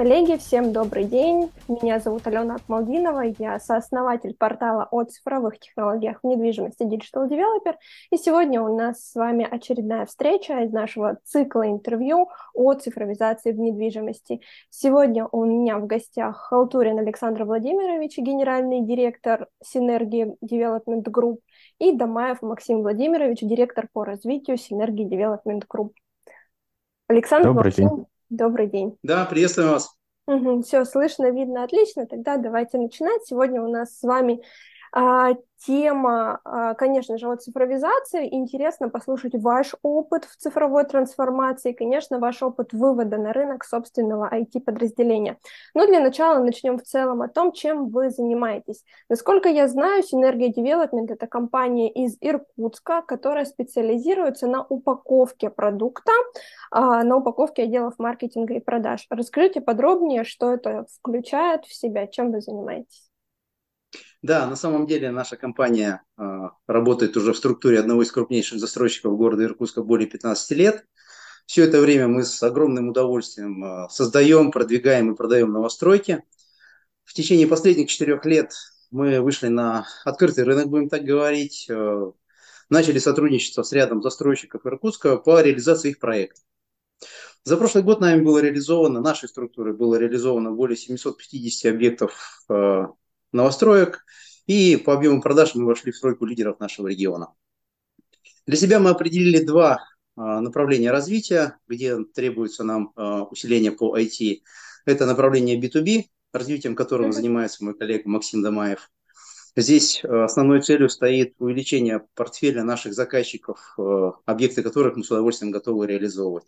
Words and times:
Коллеги, 0.00 0.38
всем 0.38 0.72
добрый 0.72 1.04
день. 1.04 1.50
Меня 1.68 2.00
зовут 2.00 2.26
Алена 2.26 2.54
Атмалдинова. 2.54 3.34
Я 3.38 3.60
сооснователь 3.60 4.34
портала 4.34 4.88
о 4.90 5.04
цифровых 5.04 5.58
технологиях 5.58 6.20
в 6.22 6.26
недвижимости 6.26 6.84
Digital 6.84 7.28
Developer. 7.28 7.74
И 8.10 8.16
сегодня 8.16 8.62
у 8.62 8.74
нас 8.74 9.10
с 9.10 9.14
вами 9.14 9.46
очередная 9.46 10.06
встреча 10.06 10.60
из 10.60 10.72
нашего 10.72 11.18
цикла 11.24 11.68
интервью 11.68 12.30
о 12.54 12.72
цифровизации 12.72 13.52
в 13.52 13.58
недвижимости. 13.58 14.40
Сегодня 14.70 15.28
у 15.30 15.44
меня 15.44 15.76
в 15.78 15.86
гостях 15.86 16.48
Халтурин 16.48 16.98
Александр 16.98 17.44
Владимирович, 17.44 18.16
генеральный 18.16 18.80
директор 18.80 19.48
Синергии 19.62 20.34
Development 20.42 21.04
Group, 21.04 21.40
и 21.78 21.92
Дамаев 21.92 22.40
Максим 22.40 22.80
Владимирович, 22.80 23.40
директор 23.42 23.86
по 23.92 24.06
развитию 24.06 24.56
Синергии 24.56 25.06
Development 25.06 25.64
Group. 25.68 25.90
Александр 27.06 27.48
Добрый 27.48 27.66
Максим, 27.66 27.88
день. 27.88 28.06
добрый 28.30 28.66
день. 28.66 28.96
Да, 29.02 29.26
приветствую 29.26 29.72
вас. 29.72 29.99
Угу, 30.30 30.62
все 30.62 30.84
слышно, 30.84 31.30
видно, 31.30 31.64
отлично. 31.64 32.06
Тогда 32.06 32.36
давайте 32.36 32.78
начинать. 32.78 33.24
Сегодня 33.26 33.60
у 33.60 33.68
нас 33.68 33.98
с 33.98 34.02
вами 34.04 34.40
тема, 35.66 36.40
а, 36.44 36.74
конечно 36.74 37.18
же, 37.18 37.28
о 37.28 37.36
цифровизации. 37.36 38.34
Интересно 38.34 38.88
послушать 38.88 39.34
ваш 39.34 39.74
опыт 39.82 40.24
в 40.24 40.36
цифровой 40.36 40.84
трансформации, 40.84 41.72
конечно, 41.72 42.18
ваш 42.18 42.42
опыт 42.42 42.72
вывода 42.72 43.18
на 43.18 43.32
рынок 43.32 43.64
собственного 43.64 44.30
IT-подразделения. 44.32 45.38
Но 45.74 45.86
для 45.86 46.00
начала 46.00 46.42
начнем 46.42 46.78
в 46.78 46.82
целом 46.82 47.22
о 47.22 47.28
том, 47.28 47.52
чем 47.52 47.88
вы 47.88 48.10
занимаетесь. 48.10 48.84
Насколько 49.08 49.48
я 49.48 49.68
знаю, 49.68 50.02
Synergia 50.02 50.52
Development– 50.52 51.06
это 51.08 51.26
компания 51.26 51.90
из 51.90 52.16
Иркутска, 52.20 53.02
которая 53.02 53.44
специализируется 53.44 54.46
на 54.46 54.64
упаковке 54.64 55.50
продукта, 55.50 56.12
а, 56.70 57.04
на 57.04 57.16
упаковке 57.16 57.64
отделов 57.64 57.94
маркетинга 57.98 58.54
и 58.54 58.60
продаж. 58.60 59.06
Расскажите 59.10 59.60
подробнее, 59.60 60.24
что 60.24 60.52
это 60.52 60.86
включает 61.00 61.64
в 61.66 61.74
себя, 61.74 62.06
чем 62.06 62.32
вы 62.32 62.40
занимаетесь. 62.40 63.09
Да, 64.22 64.46
на 64.46 64.56
самом 64.56 64.86
деле 64.86 65.10
наша 65.10 65.36
компания 65.36 66.02
э, 66.18 66.22
работает 66.66 67.16
уже 67.16 67.32
в 67.32 67.38
структуре 67.38 67.80
одного 67.80 68.02
из 68.02 68.12
крупнейших 68.12 68.60
застройщиков 68.60 69.16
города 69.16 69.44
Иркутска 69.44 69.82
более 69.82 70.06
15 70.06 70.50
лет. 70.58 70.84
Все 71.46 71.64
это 71.64 71.80
время 71.80 72.06
мы 72.06 72.24
с 72.24 72.42
огромным 72.42 72.90
удовольствием 72.90 73.64
э, 73.64 73.88
создаем, 73.88 74.50
продвигаем 74.50 75.10
и 75.10 75.16
продаем 75.16 75.52
новостройки. 75.52 76.22
В 77.04 77.14
течение 77.14 77.46
последних 77.46 77.88
четырех 77.88 78.26
лет 78.26 78.52
мы 78.90 79.22
вышли 79.22 79.48
на 79.48 79.86
открытый 80.04 80.44
рынок, 80.44 80.68
будем 80.68 80.90
так 80.90 81.02
говорить, 81.02 81.66
э, 81.70 82.12
начали 82.68 82.98
сотрудничество 82.98 83.62
с 83.62 83.72
рядом 83.72 84.02
застройщиков 84.02 84.66
Иркутска 84.66 85.16
по 85.16 85.40
реализации 85.40 85.90
их 85.92 85.98
проектов. 85.98 86.44
За 87.44 87.56
прошлый 87.56 87.82
год 87.82 88.02
нами 88.02 88.20
было 88.22 88.38
реализовано, 88.38 89.00
нашей 89.00 89.30
структурой 89.30 89.72
было 89.72 89.94
реализовано 89.94 90.50
более 90.52 90.76
750 90.76 91.72
объектов 91.72 92.44
новостроек, 93.32 94.04
и 94.46 94.76
по 94.76 94.94
объему 94.94 95.20
продаж 95.20 95.54
мы 95.54 95.64
вошли 95.64 95.92
в 95.92 96.00
тройку 96.00 96.24
лидеров 96.24 96.58
нашего 96.60 96.88
региона. 96.88 97.32
Для 98.46 98.56
себя 98.56 98.80
мы 98.80 98.90
определили 98.90 99.44
два 99.44 99.78
а, 100.16 100.40
направления 100.40 100.90
развития, 100.90 101.56
где 101.68 101.96
требуется 102.02 102.64
нам 102.64 102.92
а, 102.96 103.22
усиление 103.24 103.72
по 103.72 103.96
IT. 103.96 104.42
Это 104.86 105.06
направление 105.06 105.60
B2B, 105.60 106.06
развитием 106.32 106.74
которого 106.74 107.12
занимается 107.12 107.64
мой 107.64 107.74
коллега 107.74 108.08
Максим 108.08 108.42
Дамаев. 108.42 108.90
Здесь 109.56 110.02
а, 110.04 110.24
основной 110.24 110.62
целью 110.62 110.88
стоит 110.88 111.34
увеличение 111.38 112.04
портфеля 112.14 112.64
наших 112.64 112.92
заказчиков, 112.92 113.76
объекты 114.26 114.62
которых 114.62 114.96
мы 114.96 115.04
с 115.04 115.10
удовольствием 115.10 115.52
готовы 115.52 115.86
реализовывать. 115.86 116.44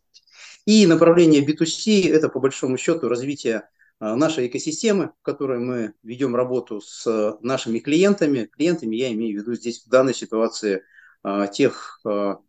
И 0.67 0.87
направление 0.87 1.45
B2C– 1.45 2.09
это 2.13 2.29
по 2.29 2.41
большому 2.41 2.77
счету 2.77 3.09
развитие 3.09 3.69
нашей 4.03 4.49
экосистемы, 4.49 5.13
в 5.21 5.23
которой 5.23 5.61
мы 5.61 5.95
ведем 6.03 6.35
работу 6.35 6.81
с 6.81 7.39
нашими 7.41 7.79
клиентами. 7.79 8.47
Клиентами 8.47 8.97
я 8.97 9.13
имею 9.13 9.39
в 9.39 9.43
виду 9.43 9.55
здесь 9.55 9.85
в 9.85 9.89
данной 9.89 10.13
ситуации 10.13 10.83
а, 11.23 11.47
тех 11.47 12.01
а, 12.05 12.41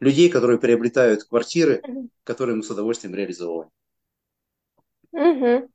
людей, 0.00 0.28
которые 0.28 0.58
приобретают 0.58 1.22
квартиры, 1.24 1.82
которые 2.24 2.56
мы 2.56 2.64
с 2.64 2.70
удовольствием 2.70 3.14
реализовываем. 3.14 3.70
Угу. 5.12 5.70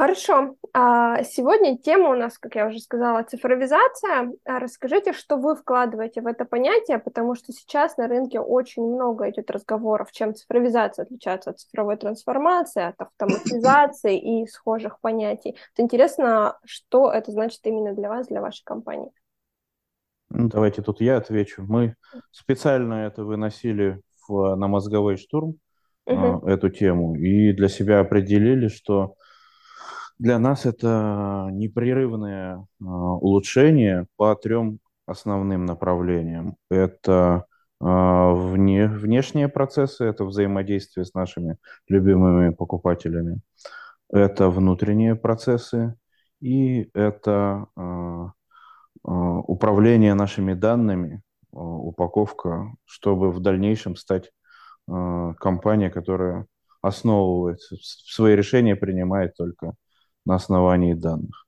Хорошо. 0.00 0.56
А, 0.72 1.22
сегодня 1.24 1.76
тема 1.76 2.08
у 2.08 2.14
нас, 2.14 2.38
как 2.38 2.54
я 2.54 2.68
уже 2.68 2.78
сказала, 2.78 3.22
цифровизация. 3.22 4.32
А, 4.46 4.58
расскажите, 4.58 5.12
что 5.12 5.36
вы 5.36 5.54
вкладываете 5.54 6.22
в 6.22 6.26
это 6.26 6.46
понятие, 6.46 6.98
потому 6.98 7.34
что 7.34 7.52
сейчас 7.52 7.98
на 7.98 8.08
рынке 8.08 8.40
очень 8.40 8.82
много 8.82 9.28
идет 9.28 9.50
разговоров, 9.50 10.10
чем 10.10 10.34
цифровизация 10.34 11.02
отличается 11.02 11.50
от 11.50 11.60
цифровой 11.60 11.98
трансформации, 11.98 12.82
от 12.82 12.94
автоматизации 12.96 14.18
и 14.18 14.46
схожих 14.46 15.00
понятий. 15.00 15.50
Вот 15.76 15.84
интересно, 15.84 16.58
что 16.64 17.12
это 17.12 17.30
значит 17.30 17.60
именно 17.64 17.92
для 17.94 18.08
вас, 18.08 18.26
для 18.28 18.40
вашей 18.40 18.64
компании? 18.64 19.10
Ну, 20.30 20.48
давайте 20.48 20.80
тут 20.80 21.02
я 21.02 21.18
отвечу. 21.18 21.62
Мы 21.68 21.94
специально 22.30 23.04
это 23.04 23.22
выносили 23.22 24.00
в, 24.26 24.54
на 24.56 24.66
мозговой 24.66 25.18
штурм, 25.18 25.56
угу. 26.06 26.48
эту 26.48 26.70
тему, 26.70 27.16
и 27.16 27.52
для 27.52 27.68
себя 27.68 28.00
определили, 28.00 28.68
что 28.68 29.16
для 30.20 30.38
нас 30.38 30.66
это 30.66 31.48
непрерывное 31.50 32.58
э, 32.58 32.84
улучшение 32.84 34.06
по 34.16 34.34
трем 34.34 34.78
основным 35.06 35.64
направлениям. 35.64 36.56
Это 36.70 37.46
э, 37.80 37.84
вне, 37.84 38.86
внешние 38.86 39.48
процессы, 39.48 40.04
это 40.04 40.26
взаимодействие 40.26 41.06
с 41.06 41.14
нашими 41.14 41.56
любимыми 41.88 42.50
покупателями, 42.50 43.40
это 44.12 44.50
внутренние 44.50 45.16
процессы 45.16 45.94
и 46.42 46.90
это 46.92 47.66
э, 47.78 48.26
управление 49.02 50.12
нашими 50.12 50.52
данными, 50.52 51.22
упаковка, 51.50 52.74
чтобы 52.84 53.32
в 53.32 53.40
дальнейшем 53.40 53.96
стать 53.96 54.30
компанией, 54.86 55.90
которая 55.90 56.46
основывается, 56.82 57.76
свои 57.80 58.36
решения 58.36 58.76
принимает 58.76 59.34
только 59.36 59.74
на 60.24 60.34
основании 60.36 60.94
данных. 60.94 61.46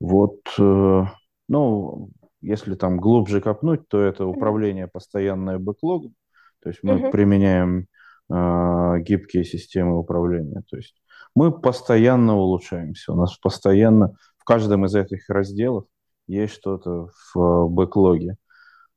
Вот, 0.00 0.40
э, 0.58 1.04
ну, 1.48 2.10
если 2.40 2.74
там 2.74 2.98
глубже 2.98 3.40
копнуть, 3.40 3.88
то 3.88 4.00
это 4.00 4.26
управление 4.26 4.86
постоянное 4.86 5.58
бэклогом, 5.58 6.14
то 6.62 6.68
есть 6.68 6.82
мы 6.82 6.94
uh-huh. 6.94 7.10
применяем 7.10 7.86
э, 8.30 9.00
гибкие 9.00 9.44
системы 9.44 9.98
управления, 9.98 10.62
то 10.70 10.76
есть 10.76 10.94
мы 11.34 11.52
постоянно 11.52 12.36
улучшаемся, 12.36 13.12
у 13.12 13.16
нас 13.16 13.36
постоянно 13.38 14.14
в 14.36 14.44
каждом 14.44 14.86
из 14.86 14.94
этих 14.94 15.28
разделов 15.28 15.84
есть 16.26 16.54
что-то 16.54 17.08
в 17.34 17.68
бэклоге, 17.68 18.32
э, 18.32 18.36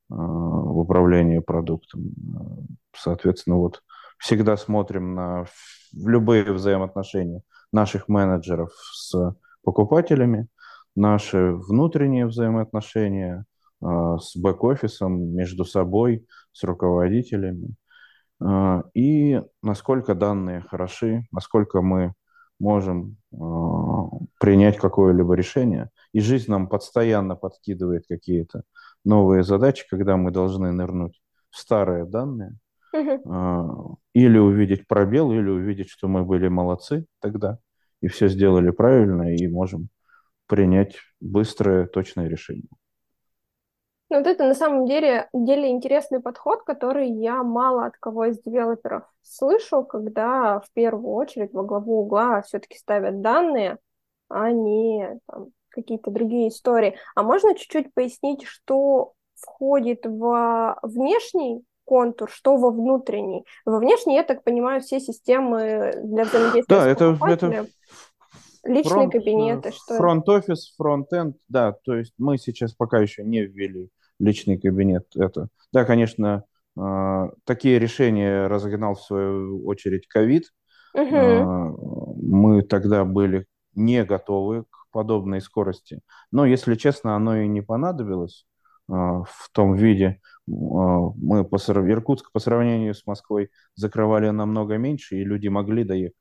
в 0.09 0.79
управлении 0.79 1.39
продуктом. 1.39 2.11
Соответственно, 2.95 3.57
вот 3.57 3.81
всегда 4.19 4.55
смотрим 4.55 5.15
на 5.15 5.45
любые 5.93 6.43
взаимоотношения 6.51 7.41
наших 7.71 8.07
менеджеров 8.07 8.71
с 8.93 9.35
покупателями, 9.63 10.47
наши 10.95 11.53
внутренние 11.53 12.25
взаимоотношения 12.25 13.45
э, 13.81 13.85
с 14.19 14.35
бэк-офисом, 14.35 15.33
между 15.33 15.65
собой, 15.65 16.25
с 16.51 16.63
руководителями, 16.63 17.75
э, 18.41 18.83
и 18.93 19.41
насколько 19.61 20.15
данные 20.15 20.61
хороши, 20.61 21.25
насколько 21.31 21.81
мы 21.81 22.13
можем 22.59 23.17
э, 23.33 23.37
принять 24.39 24.77
какое-либо 24.77 25.33
решение. 25.33 25.89
И 26.13 26.21
жизнь 26.21 26.51
нам 26.51 26.67
постоянно 26.67 27.35
подкидывает 27.35 28.05
какие-то 28.07 28.63
новые 29.03 29.43
задачи, 29.43 29.85
когда 29.89 30.15
мы 30.15 30.31
должны 30.31 30.71
нырнуть 30.71 31.21
в 31.49 31.57
старые 31.57 32.05
данные, 32.05 32.57
Uh-huh. 32.93 33.95
Или 34.13 34.37
увидеть 34.37 34.87
пробел, 34.87 35.31
или 35.31 35.49
увидеть, 35.49 35.89
что 35.89 36.07
мы 36.07 36.23
были 36.23 36.47
молодцы 36.49 37.05
тогда 37.19 37.59
и 38.01 38.07
все 38.07 38.27
сделали 38.27 38.71
правильно, 38.71 39.33
и 39.35 39.47
можем 39.47 39.89
принять 40.47 40.97
быстрое, 41.19 41.87
точное 41.87 42.27
решение. 42.27 42.67
Ну, 44.09 44.17
вот 44.17 44.27
это 44.27 44.45
на 44.45 44.53
самом 44.53 44.85
деле, 44.85 45.29
деле 45.33 45.69
интересный 45.69 46.19
подход, 46.19 46.63
который 46.63 47.09
я 47.09 47.43
мало 47.43 47.85
от 47.85 47.95
кого 47.97 48.25
из 48.25 48.41
девелоперов 48.41 49.03
слышу, 49.21 49.83
когда 49.85 50.59
в 50.59 50.69
первую 50.73 51.13
очередь 51.13 51.53
во 51.53 51.63
главу 51.63 52.01
угла 52.01 52.41
все-таки 52.41 52.77
ставят 52.77 53.21
данные, 53.21 53.77
а 54.27 54.51
не 54.51 55.17
там, 55.27 55.51
какие-то 55.69 56.11
другие 56.11 56.49
истории. 56.49 56.97
А 57.15 57.23
можно 57.23 57.55
чуть-чуть 57.55 57.93
пояснить, 57.93 58.43
что 58.43 59.13
входит 59.35 60.05
в 60.05 60.77
внешний 60.81 61.63
контур, 61.91 62.31
что 62.31 62.55
во 62.55 62.71
внутренний. 62.71 63.45
Во 63.65 63.79
внешний, 63.79 64.15
я 64.15 64.23
так 64.23 64.45
понимаю, 64.45 64.79
все 64.79 65.01
системы 65.01 65.91
для 66.01 66.23
взаимодействия 66.23 66.63
да, 66.69 66.83
с 66.83 66.87
это, 66.87 67.17
это 67.27 67.67
личные 68.63 68.83
фронт, 68.83 69.11
кабинеты, 69.11 69.73
что 69.73 69.97
Фронт-офис, 69.97 70.73
фронт-энд, 70.77 71.35
да, 71.49 71.73
то 71.73 71.93
есть 71.97 72.13
мы 72.17 72.37
сейчас 72.37 72.73
пока 72.73 72.99
еще 72.99 73.25
не 73.25 73.41
ввели 73.41 73.89
личный 74.19 74.57
кабинет. 74.57 75.05
Это, 75.17 75.49
да, 75.73 75.83
конечно, 75.83 76.45
э, 76.79 77.29
такие 77.43 77.77
решения 77.77 78.47
разогнал 78.47 78.95
в 78.95 79.01
свою 79.01 79.67
очередь 79.67 80.07
ковид. 80.07 80.45
Угу. 80.93 81.13
Э, 81.13 81.43
мы 82.23 82.61
тогда 82.61 83.03
были 83.03 83.47
не 83.75 84.05
готовы 84.05 84.63
к 84.63 84.87
подобной 84.93 85.41
скорости. 85.41 85.99
Но, 86.31 86.45
если 86.45 86.75
честно, 86.75 87.17
оно 87.17 87.35
и 87.35 87.49
не 87.49 87.59
понадобилось 87.59 88.45
в 88.91 89.49
том 89.53 89.75
виде. 89.75 90.19
Мы 90.47 91.45
по, 91.45 91.57
Иркутск 91.57 92.31
по 92.31 92.39
сравнению 92.39 92.93
с 92.93 93.05
Москвой 93.05 93.51
закрывали 93.75 94.29
намного 94.29 94.77
меньше, 94.77 95.15
и 95.15 95.23
люди 95.23 95.47
могли 95.47 95.83
доехать 95.83 96.15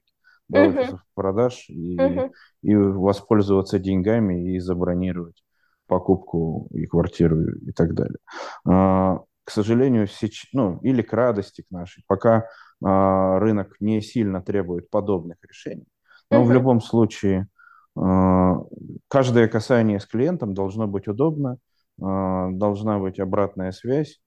до 0.50 0.64
uh-huh. 0.64 0.78
офисов 0.78 1.00
продаж 1.14 1.64
и, 1.68 1.96
uh-huh. 1.96 2.30
и 2.62 2.74
воспользоваться 2.74 3.78
деньгами 3.78 4.54
и 4.54 4.58
забронировать 4.58 5.42
покупку 5.86 6.68
и 6.72 6.86
квартиру 6.86 7.52
и 7.56 7.72
так 7.72 7.94
далее. 7.94 8.18
А, 8.66 9.20
к 9.44 9.50
сожалению, 9.50 10.06
сеч... 10.06 10.48
ну, 10.52 10.78
или 10.82 11.02
к 11.02 11.12
радости 11.12 11.62
к 11.62 11.70
нашей, 11.70 12.04
пока 12.06 12.46
а, 12.84 13.38
рынок 13.38 13.76
не 13.80 14.00
сильно 14.00 14.42
требует 14.42 14.90
подобных 14.90 15.38
решений. 15.48 15.86
Но 16.30 16.42
uh-huh. 16.42 16.44
в 16.44 16.52
любом 16.52 16.80
случае 16.80 17.48
а, 17.96 18.56
каждое 19.08 19.48
касание 19.48 20.00
с 20.00 20.06
клиентом 20.06 20.54
должно 20.54 20.86
быть 20.86 21.08
удобно, 21.08 21.58
должна 22.00 22.98
быть 22.98 23.20
обратная 23.20 23.72
связь 23.72 24.20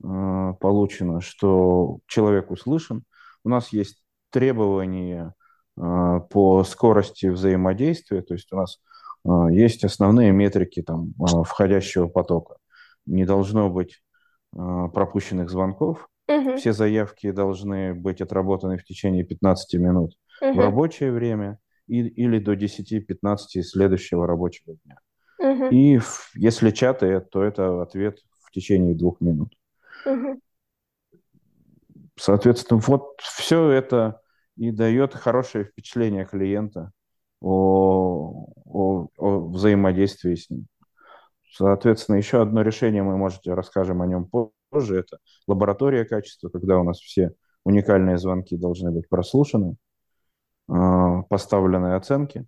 получена, 0.00 1.20
что 1.20 1.98
человек 2.06 2.50
услышан. 2.50 3.04
У 3.44 3.48
нас 3.48 3.72
есть 3.72 4.02
требования 4.30 5.34
а, 5.78 6.20
по 6.20 6.64
скорости 6.64 7.26
взаимодействия, 7.26 8.22
то 8.22 8.34
есть 8.34 8.52
у 8.52 8.56
нас 8.56 8.78
а, 9.24 9.50
есть 9.50 9.84
основные 9.84 10.32
метрики 10.32 10.82
там, 10.82 11.14
а, 11.20 11.44
входящего 11.44 12.08
потока. 12.08 12.56
Не 13.06 13.24
должно 13.24 13.70
быть 13.70 14.02
пропущенных 14.52 15.48
звонков. 15.48 16.08
Угу. 16.28 16.58
Все 16.58 16.74
заявки 16.74 17.30
должны 17.30 17.94
быть 17.94 18.20
отработаны 18.20 18.76
в 18.76 18.84
течение 18.84 19.24
15 19.24 19.80
минут 19.80 20.14
угу. 20.42 20.52
в 20.52 20.58
рабочее 20.58 21.10
время 21.10 21.58
и, 21.86 22.00
или 22.00 22.38
до 22.38 22.52
10-15 22.52 23.62
следующего 23.62 24.26
рабочего 24.26 24.76
дня. 24.84 24.98
Угу. 25.42 25.66
И 25.70 26.00
если 26.34 26.70
чаты, 26.70 27.20
то 27.20 27.42
это 27.42 27.82
ответ 27.82 28.20
в 28.44 28.52
течение 28.52 28.94
двух 28.94 29.20
минут. 29.20 29.54
Угу. 30.06 30.40
Соответственно, 32.16 32.80
вот 32.86 33.20
все 33.20 33.70
это 33.70 34.20
и 34.56 34.70
дает 34.70 35.14
хорошее 35.14 35.64
впечатление 35.64 36.24
клиента 36.24 36.92
о, 37.40 38.46
о, 38.64 39.08
о 39.16 39.48
взаимодействии 39.48 40.34
с 40.34 40.48
ним. 40.48 40.66
Соответственно, 41.50 42.16
еще 42.16 42.40
одно 42.40 42.62
решение, 42.62 43.02
мы, 43.02 43.16
можете, 43.16 43.54
расскажем 43.54 44.00
о 44.00 44.06
нем 44.06 44.26
позже, 44.26 44.98
это 44.98 45.18
лаборатория 45.46 46.04
качества, 46.04 46.48
когда 46.48 46.78
у 46.78 46.84
нас 46.84 46.98
все 46.98 47.32
уникальные 47.64 48.18
звонки 48.18 48.56
должны 48.56 48.90
быть 48.90 49.08
прослушаны, 49.08 49.76
а, 50.68 51.22
поставлены 51.22 51.94
оценки. 51.94 52.46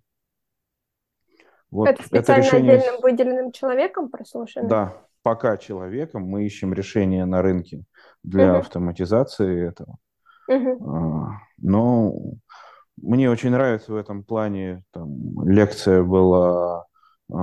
Вот 1.75 1.89
это 1.89 2.03
специально 2.03 2.43
это 2.43 2.55
решение... 2.55 2.73
отдельным 2.77 3.01
выделенным 3.01 3.51
человеком 3.51 4.09
прослушано? 4.09 4.67
Да, 4.67 4.93
пока 5.23 5.57
человеком 5.57 6.23
мы 6.23 6.45
ищем 6.45 6.73
решение 6.73 7.25
на 7.25 7.41
рынке 7.41 7.83
для 8.23 8.51
угу. 8.51 8.59
автоматизации 8.59 9.67
этого. 9.67 9.97
Угу. 10.47 11.29
Но 11.57 12.13
мне 13.01 13.29
очень 13.29 13.49
нравится 13.49 13.91
в 13.91 13.95
этом 13.97 14.23
плане, 14.23 14.83
там, 14.91 15.43
лекция 15.43 16.03
была 16.03 16.85
э, 17.29 17.33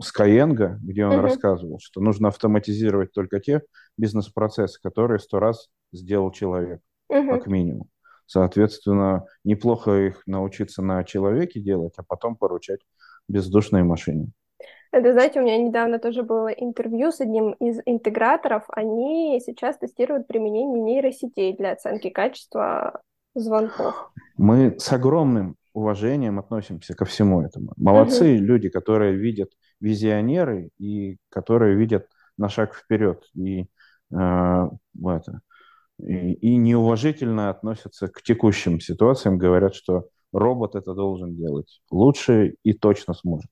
Скайенга, 0.00 0.78
где 0.80 1.04
он 1.04 1.14
угу. 1.14 1.22
рассказывал, 1.22 1.78
что 1.82 2.00
нужно 2.00 2.28
автоматизировать 2.28 3.12
только 3.12 3.40
те 3.40 3.62
бизнес-процессы, 3.98 4.80
которые 4.82 5.18
сто 5.18 5.38
раз 5.38 5.68
сделал 5.92 6.30
человек, 6.30 6.80
угу. 7.08 7.30
как 7.30 7.46
минимум. 7.46 7.88
Соответственно, 8.26 9.24
неплохо 9.42 9.90
их 10.06 10.22
научиться 10.26 10.82
на 10.82 11.02
человеке 11.02 11.60
делать, 11.60 11.94
а 11.96 12.02
потом 12.06 12.36
поручать 12.36 12.80
бездушной 13.28 13.82
машине. 13.82 14.28
Это, 14.90 15.12
знаете, 15.12 15.40
у 15.40 15.42
меня 15.42 15.58
недавно 15.58 15.98
тоже 15.98 16.22
было 16.22 16.48
интервью 16.48 17.12
с 17.12 17.20
одним 17.20 17.52
из 17.52 17.78
интеграторов. 17.84 18.64
Они 18.68 19.38
сейчас 19.44 19.76
тестируют 19.76 20.26
применение 20.26 20.80
нейросетей 20.80 21.54
для 21.56 21.72
оценки 21.72 22.08
качества 22.08 23.02
звонков. 23.34 24.10
Мы 24.38 24.76
с 24.78 24.90
огромным 24.92 25.56
уважением 25.74 26.38
относимся 26.38 26.94
ко 26.94 27.04
всему 27.04 27.42
этому. 27.42 27.72
Молодцы 27.76 28.36
угу. 28.36 28.44
люди, 28.44 28.70
которые 28.70 29.14
видят 29.14 29.50
визионеры 29.80 30.70
и 30.78 31.18
которые 31.28 31.76
видят 31.76 32.08
на 32.38 32.48
шаг 32.48 32.74
вперед 32.74 33.22
и 33.34 33.66
э, 34.10 34.68
это 35.04 35.40
и, 36.00 36.32
и 36.32 36.56
неуважительно 36.56 37.50
относятся 37.50 38.08
к 38.08 38.22
текущим 38.22 38.80
ситуациям, 38.80 39.38
говорят, 39.38 39.74
что 39.74 40.08
робот 40.32 40.74
это 40.74 40.94
должен 40.94 41.34
делать 41.34 41.80
лучше 41.90 42.54
и 42.62 42.72
точно 42.72 43.14
сможет 43.14 43.50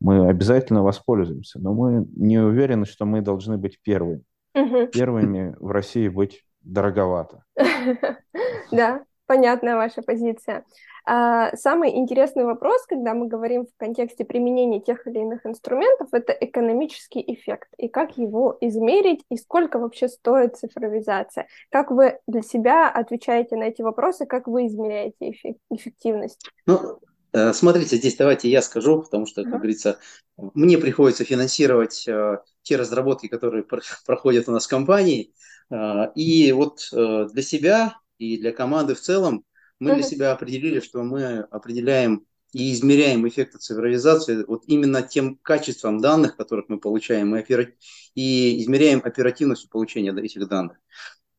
мы 0.00 0.28
обязательно 0.28 0.82
воспользуемся, 0.82 1.58
но 1.58 1.74
мы 1.74 2.06
не 2.16 2.38
уверены, 2.38 2.86
что 2.86 3.04
мы 3.04 3.20
должны 3.20 3.58
быть 3.58 3.80
первыми. 3.82 4.22
Угу. 4.54 4.88
Первыми 4.88 5.54
в 5.58 5.70
России 5.70 6.08
быть 6.08 6.44
дороговато. 6.60 7.44
Да, 8.70 9.02
понятная 9.28 9.76
ваша 9.76 10.02
позиция. 10.02 10.64
А, 11.04 11.54
самый 11.56 11.96
интересный 11.96 12.44
вопрос, 12.44 12.84
когда 12.86 13.14
мы 13.14 13.28
говорим 13.28 13.66
в 13.66 13.76
контексте 13.76 14.24
применения 14.24 14.80
тех 14.80 15.06
или 15.06 15.20
иных 15.20 15.46
инструментов, 15.46 16.08
это 16.12 16.32
экономический 16.32 17.22
эффект. 17.24 17.68
И 17.78 17.86
как 17.88 18.18
его 18.18 18.58
измерить, 18.60 19.24
и 19.30 19.36
сколько 19.36 19.78
вообще 19.78 20.08
стоит 20.08 20.56
цифровизация. 20.56 21.46
Как 21.70 21.92
вы 21.92 22.18
для 22.26 22.42
себя 22.42 22.90
отвечаете 22.90 23.54
на 23.54 23.64
эти 23.64 23.82
вопросы, 23.82 24.26
как 24.26 24.48
вы 24.48 24.66
измеряете 24.66 25.32
эффективность? 25.70 26.50
Ну, 26.66 26.98
Э, 27.32 27.52
смотрите, 27.52 27.96
здесь 27.96 28.16
давайте 28.16 28.50
я 28.50 28.62
скажу, 28.62 29.02
потому 29.02 29.26
что, 29.26 29.42
как 29.42 29.52
говорится, 29.52 29.98
мне 30.36 30.78
приходится 30.78 31.24
финансировать 31.24 32.06
э, 32.08 32.38
те 32.62 32.76
разработки, 32.76 33.28
которые 33.28 33.64
проходят 34.06 34.48
у 34.48 34.52
нас 34.52 34.66
в 34.66 34.70
компании. 34.70 35.32
Э, 35.70 36.10
и 36.14 36.50
вот 36.52 36.88
для 36.90 37.42
себя 37.42 37.98
и 38.18 38.36
для 38.38 38.52
команды 38.52 38.94
в 38.94 39.00
целом 39.00 39.44
мы 39.80 39.94
для 39.94 40.02
себя 40.02 40.32
определили, 40.32 40.80
что 40.80 41.02
мы 41.02 41.38
определяем 41.38 42.26
и 42.52 42.72
измеряем 42.72 43.28
эффект 43.28 43.60
цифровизации 43.60 44.44
вот 44.44 44.64
именно 44.66 45.02
тем 45.02 45.36
качеством 45.36 46.00
данных, 46.00 46.36
которых 46.36 46.68
мы 46.68 46.80
получаем, 46.80 47.36
и, 47.36 47.40
опера... 47.40 47.68
и 48.14 48.60
измеряем 48.62 49.00
оперативностью 49.04 49.70
получения 49.70 50.12
этих 50.18 50.48
данных, 50.48 50.78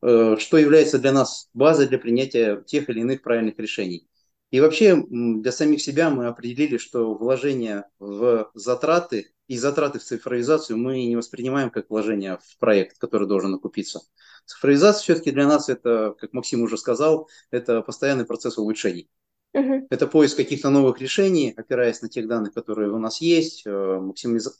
что 0.00 0.56
является 0.56 0.98
для 0.98 1.12
нас 1.12 1.48
базой 1.52 1.88
для 1.88 1.98
принятия 1.98 2.62
тех 2.62 2.88
или 2.88 3.00
иных 3.00 3.22
правильных 3.22 3.58
решений. 3.58 4.06
И 4.50 4.60
вообще 4.60 5.04
для 5.08 5.52
самих 5.52 5.80
себя 5.80 6.10
мы 6.10 6.26
определили, 6.26 6.76
что 6.76 7.14
вложение 7.14 7.84
в 7.98 8.50
затраты 8.54 9.32
и 9.46 9.56
затраты 9.56 9.98
в 9.98 10.04
цифровизацию 10.04 10.76
мы 10.76 11.04
не 11.06 11.16
воспринимаем 11.16 11.70
как 11.70 11.90
вложение 11.90 12.38
в 12.42 12.58
проект, 12.58 12.98
который 12.98 13.26
должен 13.26 13.54
окупиться. 13.54 14.00
Цифровизация 14.44 15.02
все-таки 15.02 15.30
для 15.30 15.46
нас 15.46 15.68
это, 15.68 16.14
как 16.18 16.32
Максим 16.32 16.62
уже 16.62 16.76
сказал, 16.78 17.28
это 17.50 17.82
постоянный 17.82 18.24
процесс 18.24 18.58
улучшений. 18.58 19.08
Uh-huh. 19.56 19.84
Это 19.90 20.06
поиск 20.06 20.36
каких-то 20.36 20.70
новых 20.70 21.00
решений, 21.00 21.52
опираясь 21.56 22.02
на 22.02 22.08
тех 22.08 22.28
данных, 22.28 22.54
которые 22.54 22.92
у 22.92 22.98
нас 22.98 23.20
есть, 23.20 23.62
э, 23.66 24.00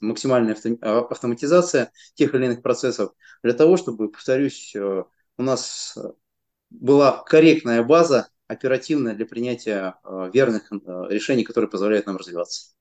максимальная 0.00 0.56
а, 0.80 0.98
автоматизация 1.08 1.92
тех 2.14 2.34
или 2.34 2.46
иных 2.46 2.62
процессов, 2.62 3.12
для 3.44 3.52
того, 3.52 3.76
чтобы, 3.76 4.10
повторюсь, 4.10 4.74
э, 4.74 5.04
у 5.38 5.42
нас 5.42 5.96
была 6.70 7.22
корректная 7.24 7.84
база 7.84 8.28
оперативно 8.50 9.14
для 9.14 9.26
принятия 9.26 9.94
э, 10.04 10.30
верных 10.32 10.72
э, 10.72 10.76
решений, 11.08 11.44
которые 11.44 11.70
позволяют 11.70 12.06
нам 12.06 12.16
развиваться. 12.16 12.74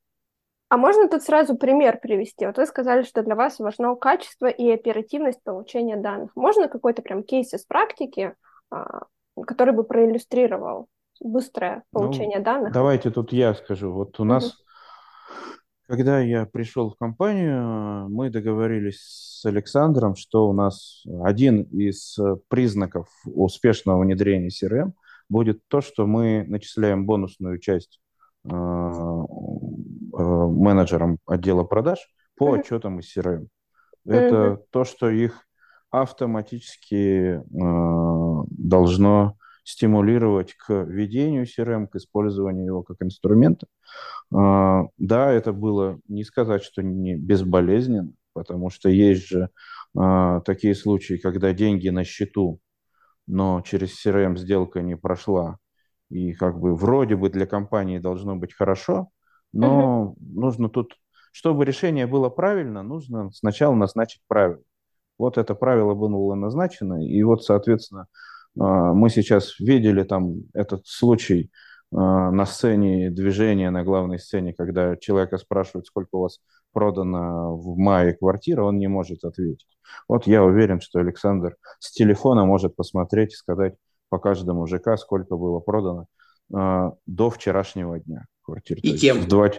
А 0.70 0.78
можно 0.78 1.08
тут 1.08 1.22
сразу 1.24 1.56
пример 1.56 2.00
привести? 2.00 2.46
Вот 2.46 2.58
вы 2.58 2.66
сказали, 2.66 3.04
что 3.04 3.24
для 3.24 3.36
вас 3.36 3.60
важно 3.60 3.96
качество 3.96 4.48
и 4.48 4.70
оперативность 4.72 5.44
получения 5.44 5.98
данных. 5.98 6.32
Можно 6.36 6.68
какой-то 6.68 7.02
прям 7.02 7.24
кейс 7.24 7.54
из 7.54 7.66
практики, 7.66 8.34
а, 8.72 9.04
который 9.48 9.74
бы 9.74 9.84
проиллюстрировал 9.84 10.88
быстрое 11.22 11.84
ну, 11.92 12.00
получение 12.00 12.40
ну, 12.40 12.46
данных? 12.46 12.74
Давайте 12.74 13.10
тут 13.10 13.32
я 13.32 13.54
скажу. 13.56 13.92
Вот 13.92 14.20
у 14.20 14.24
нас, 14.26 14.46
угу. 14.46 14.54
когда 15.88 16.20
я 16.20 16.46
пришел 16.46 16.92
в 16.92 16.98
компанию, 16.98 18.08
мы 18.10 18.30
договорились 18.30 19.02
с 19.02 19.46
Александром, 19.46 20.16
что 20.16 20.48
у 20.48 20.54
нас 20.54 21.04
один 21.24 21.64
из 21.64 22.18
признаков 22.48 23.08
успешного 23.26 24.02
внедрения 24.02 24.50
CRM– 24.50 24.94
будет 25.30 25.62
то, 25.68 25.82
что 25.82 26.06
мы 26.06 26.46
начисляем 26.48 27.06
бонусную 27.06 27.60
часть 27.60 28.02
э, 28.46 28.50
э, 28.50 28.52
менеджерам 28.52 31.18
отдела 31.26 31.64
продаж 31.64 32.00
по 32.36 32.56
mm-hmm. 32.56 32.60
отчетам 32.60 33.00
из 33.00 33.16
CRM. 33.16 33.48
Это 34.06 34.36
mm-hmm. 34.36 34.64
то, 34.72 34.84
что 34.84 35.10
их 35.10 35.46
автоматически 35.92 37.40
э, 37.40 38.44
должно 38.50 39.36
стимулировать 39.64 40.56
к 40.56 40.84
ведению 40.84 41.46
CRM, 41.46 41.88
к 41.88 41.96
использованию 41.96 42.66
его 42.66 42.84
как 42.84 42.98
инструмента. 43.02 43.68
Э, 44.34 44.84
да, 44.98 45.32
это 45.32 45.54
было 45.54 46.00
не 46.08 46.24
сказать, 46.24 46.64
что 46.64 46.82
не 46.82 47.16
безболезненно, 47.16 48.12
потому 48.34 48.70
что 48.70 48.90
есть 48.90 49.28
же 49.28 49.50
э, 50.00 50.42
такие 50.46 50.76
случаи, 50.76 51.16
когда 51.16 51.54
деньги 51.54 51.90
на 51.90 52.04
счету 52.04 52.60
но 53.30 53.62
через 53.62 54.06
CRM 54.06 54.36
сделка 54.38 54.82
не 54.82 54.98
прошла, 54.98 55.58
и 56.10 56.34
как 56.34 56.60
бы 56.60 56.76
вроде 56.76 57.16
бы 57.16 57.30
для 57.30 57.46
компании 57.46 58.00
должно 58.00 58.36
быть 58.36 58.54
хорошо, 58.54 59.10
но 59.54 60.16
uh-huh. 60.18 60.24
нужно 60.34 60.70
тут, 60.70 60.96
чтобы 61.32 61.64
решение 61.64 62.08
было 62.08 62.30
правильно, 62.30 62.82
нужно 62.82 63.32
сначала 63.32 63.76
назначить 63.76 64.22
правила. 64.28 64.64
Вот 65.20 65.38
это 65.38 65.54
правило 65.54 65.94
было 65.94 66.34
назначено, 66.34 67.06
и 67.06 67.22
вот, 67.22 67.44
соответственно, 67.44 68.08
а, 68.60 68.94
мы 68.94 69.10
сейчас 69.10 69.60
видели 69.60 70.04
там 70.04 70.44
этот 70.54 70.88
случай 70.88 71.52
а, 71.94 72.32
на 72.32 72.46
сцене 72.46 73.12
движения, 73.12 73.70
на 73.70 73.84
главной 73.84 74.18
сцене, 74.18 74.54
когда 74.54 74.96
человека 74.98 75.38
спрашивают, 75.38 75.86
сколько 75.86 76.10
у 76.16 76.22
вас 76.22 76.40
продано 76.72 77.56
в 77.56 77.78
мае 77.78 78.14
квартира, 78.14 78.64
он 78.64 78.78
не 78.78 78.88
может 78.88 79.24
ответить. 79.24 79.68
Вот 80.08 80.28
я 80.28 80.44
уверен, 80.44 80.82
что 80.82 81.00
Александр 81.00 81.56
с 81.80 81.92
телефона 81.92 82.46
может 82.46 82.76
посмотреть 82.76 83.34
и 83.34 83.38
сказать 83.38 83.76
по 84.10 84.20
каждому 84.20 84.68
ЖК, 84.68 84.98
сколько 84.98 85.36
было 85.36 85.60
продано 85.60 86.08
э, 86.54 86.92
до 87.06 87.30
вчерашнего 87.30 88.00
дня 88.00 88.26
квартир. 88.44 88.78
И 88.82 88.98
кем? 88.98 89.20
В 89.20 89.28
2, 89.28 89.52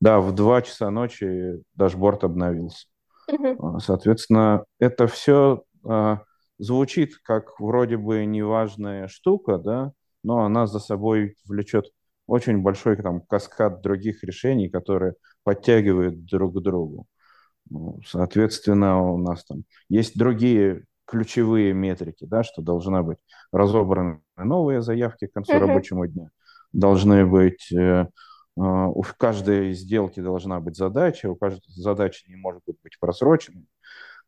да, 0.00 0.20
в 0.20 0.34
2 0.34 0.62
часа 0.62 0.90
ночи 0.90 1.62
дашборд 1.74 2.24
обновился. 2.24 2.86
Угу. 3.28 3.80
Соответственно, 3.80 4.64
это 4.78 5.06
все 5.06 5.64
э, 5.84 5.88
а, 5.88 6.22
звучит 6.58 7.16
как 7.22 7.58
вроде 7.58 7.96
бы 7.96 8.24
неважная 8.24 9.08
штука, 9.08 9.58
да, 9.58 9.92
но 10.22 10.44
она 10.44 10.66
за 10.66 10.78
собой 10.78 11.36
влечет 11.46 11.86
очень 12.26 12.62
большой 12.62 12.96
там, 12.96 13.20
каскад 13.20 13.82
других 13.82 14.24
решений, 14.24 14.68
которые 14.68 15.14
подтягивают 15.42 16.24
друг 16.24 16.56
к 16.56 16.60
другу. 16.60 17.06
Ну, 17.70 18.00
соответственно, 18.06 19.00
у 19.00 19.18
нас 19.18 19.44
там 19.44 19.64
есть 19.88 20.18
другие 20.18 20.84
ключевые 21.06 21.72
метрики, 21.72 22.24
да, 22.24 22.42
что 22.42 22.62
должна 22.62 23.02
быть 23.02 23.18
разобраны 23.52 24.20
новые 24.36 24.82
заявки 24.82 25.26
к 25.26 25.32
концу 25.32 25.52
uh-huh. 25.52 25.58
рабочего 25.58 26.08
дня, 26.08 26.30
должны 26.72 27.26
быть 27.26 27.70
э, 27.72 27.76
э, 27.76 28.06
у 28.56 29.02
каждой 29.18 29.72
сделки 29.74 30.20
должна 30.20 30.60
быть 30.60 30.76
задача, 30.76 31.30
у 31.30 31.36
каждой 31.36 31.62
задачи 31.68 32.24
не 32.28 32.36
может 32.36 32.62
быть 32.66 32.98
просроченной. 32.98 33.66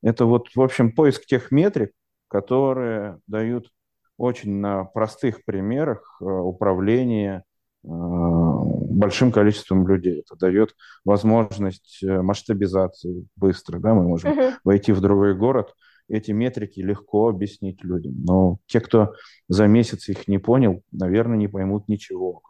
Это 0.03 0.27
вот, 0.27 0.49
в 0.55 0.61
общем, 0.61 0.93
поиск 0.93 1.25
тех 1.27 1.51
метрик, 1.51 1.93
которые 2.29 3.21
дают 3.27 3.71
очень 4.19 4.57
на 4.57 4.85
простых 4.85 5.45
примерах 5.45 6.19
э, 6.21 6.25
управления 6.25 7.39
э, 7.39 7.56
большим 7.87 9.31
количеством 9.31 9.87
людей. 9.87 10.21
Это 10.21 10.37
дает 10.37 10.75
возможность 11.05 12.03
э, 12.03 12.21
масштабизации 12.21 13.27
быстро. 13.37 13.79
Да? 13.79 13.95
Мы 13.95 14.03
можем 14.03 14.33
uh-huh. 14.33 14.55
войти 14.65 14.93
в 14.93 15.01
другой 15.01 15.37
город, 15.37 15.73
эти 16.09 16.31
метрики 16.33 16.81
легко 16.81 17.29
объяснить 17.29 17.83
людям. 17.85 18.15
Но 18.25 18.59
те, 18.67 18.81
кто 18.81 19.13
за 19.49 19.67
месяц 19.67 20.09
их 20.09 20.29
не 20.29 20.39
понял, 20.39 20.83
наверное, 20.93 21.37
не 21.37 21.49
поймут 21.49 21.89
ничего. 21.89 22.43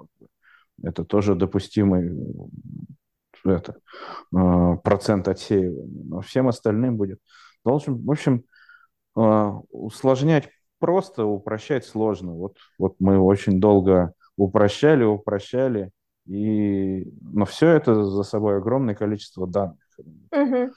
Это 0.82 1.04
тоже 1.04 1.34
допустимый 1.34 2.10
это, 3.44 3.76
процент 4.30 5.28
отсеивания. 5.28 6.04
Но 6.04 6.20
всем 6.20 6.48
остальным 6.48 6.96
будет. 6.96 7.20
Должен, 7.64 8.04
в 8.04 8.10
общем, 8.10 8.44
усложнять 9.14 10.50
просто, 10.78 11.24
упрощать 11.24 11.86
сложно. 11.86 12.32
Вот, 12.32 12.56
вот 12.78 12.96
мы 12.98 13.18
очень 13.18 13.60
долго 13.60 14.12
упрощали, 14.36 15.04
упрощали, 15.04 15.90
и... 16.26 17.04
но 17.20 17.44
все 17.44 17.68
это 17.68 18.04
за 18.04 18.22
собой 18.22 18.58
огромное 18.58 18.94
количество 18.94 19.46
данных. 19.46 19.78
Угу. 20.32 20.72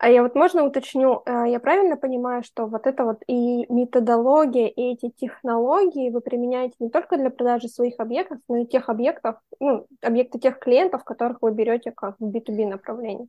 А 0.00 0.08
я 0.08 0.22
вот 0.22 0.34
можно 0.34 0.64
уточню, 0.64 1.22
э, 1.26 1.44
я 1.48 1.60
правильно 1.60 1.94
понимаю, 1.98 2.42
что 2.42 2.66
вот 2.66 2.86
это 2.86 3.04
вот 3.04 3.18
и 3.26 3.70
методология, 3.70 4.66
и 4.68 4.94
эти 4.94 5.10
технологии 5.10 6.08
вы 6.08 6.22
применяете 6.22 6.74
не 6.78 6.88
только 6.88 7.18
для 7.18 7.28
продажи 7.28 7.68
своих 7.68 7.96
объектов, 7.98 8.38
но 8.48 8.62
и 8.62 8.66
тех 8.66 8.88
объектов, 8.88 9.36
ну, 9.60 9.86
объекты 10.00 10.38
тех 10.38 10.58
клиентов, 10.58 11.04
которых 11.04 11.42
вы 11.42 11.52
берете 11.52 11.92
как 11.92 12.16
в 12.18 12.24
B2B 12.24 12.66
направлении? 12.66 13.28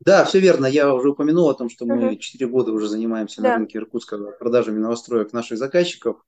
Да, 0.00 0.24
все 0.24 0.40
верно. 0.40 0.66
Я 0.66 0.92
уже 0.92 1.10
упомянул 1.10 1.48
о 1.50 1.54
том, 1.54 1.70
что 1.70 1.86
мы 1.86 2.16
четыре 2.16 2.46
uh 2.46 2.52
года 2.52 2.72
уже 2.72 2.88
занимаемся 2.88 3.40
да. 3.40 3.50
на 3.50 3.56
рынке 3.58 3.78
Иркутска 3.78 4.18
продажами 4.40 4.78
новостроек 4.80 5.32
наших 5.32 5.58
заказчиков. 5.58 6.24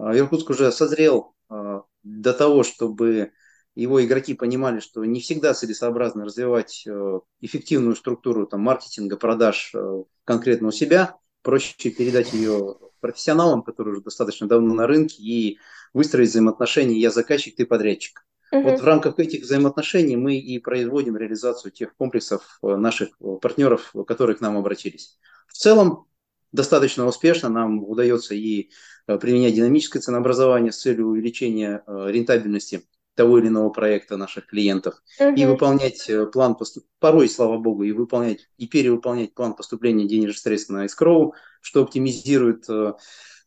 А, 0.00 0.16
Иркутск 0.16 0.50
уже 0.50 0.72
созрел 0.72 1.34
а, 1.48 1.82
до 2.02 2.32
того, 2.32 2.62
чтобы 2.62 3.32
его 3.74 4.04
игроки 4.04 4.34
понимали, 4.34 4.80
что 4.80 5.04
не 5.04 5.20
всегда 5.20 5.54
целесообразно 5.54 6.24
развивать 6.24 6.84
э, 6.86 7.20
эффективную 7.40 7.94
структуру 7.94 8.46
там, 8.46 8.60
маркетинга, 8.62 9.16
продаж 9.16 9.70
э, 9.74 10.02
конкретно 10.24 10.68
у 10.68 10.72
себя. 10.72 11.16
Проще 11.42 11.90
передать 11.90 12.32
ее 12.32 12.76
профессионалам, 12.98 13.62
которые 13.62 13.94
уже 13.94 14.02
достаточно 14.02 14.48
давно 14.48 14.74
на 14.74 14.88
рынке, 14.88 15.22
и 15.22 15.58
выстроить 15.94 16.30
взаимоотношения 16.30 16.98
«я 16.98 17.10
заказчик, 17.10 17.54
ты 17.56 17.64
подрядчик». 17.64 18.26
Угу. 18.50 18.62
Вот 18.62 18.80
в 18.80 18.84
рамках 18.84 19.18
этих 19.20 19.42
взаимоотношений 19.42 20.16
мы 20.16 20.36
и 20.36 20.58
производим 20.58 21.16
реализацию 21.16 21.70
тех 21.70 21.94
комплексов 21.94 22.58
э, 22.62 22.74
наших 22.74 23.16
партнеров, 23.40 23.94
которые 24.06 24.36
к 24.36 24.40
нам 24.40 24.58
обратились. 24.58 25.16
В 25.46 25.52
целом, 25.52 26.06
достаточно 26.52 27.06
успешно 27.06 27.48
нам 27.48 27.84
удается 27.84 28.34
и 28.34 28.70
применять 29.18 29.54
динамическое 29.54 30.02
ценообразование 30.02 30.72
с 30.72 30.78
целью 30.78 31.08
увеличения 31.08 31.82
рентабельности 31.86 32.82
того 33.14 33.38
или 33.38 33.48
иного 33.48 33.70
проекта 33.70 34.16
наших 34.16 34.46
клиентов 34.46 35.02
угу. 35.18 35.34
и 35.34 35.44
выполнять 35.44 36.10
план 36.32 36.54
поступ... 36.54 36.84
порой, 36.98 37.28
слава 37.28 37.58
богу, 37.58 37.82
и 37.82 37.92
выполнять 37.92 38.48
и 38.56 38.66
перевыполнять 38.66 39.34
план 39.34 39.54
поступления 39.54 40.06
денежных 40.06 40.38
средств 40.38 40.70
на 40.70 40.86
escrow, 40.86 41.32
что 41.60 41.82
оптимизирует 41.82 42.66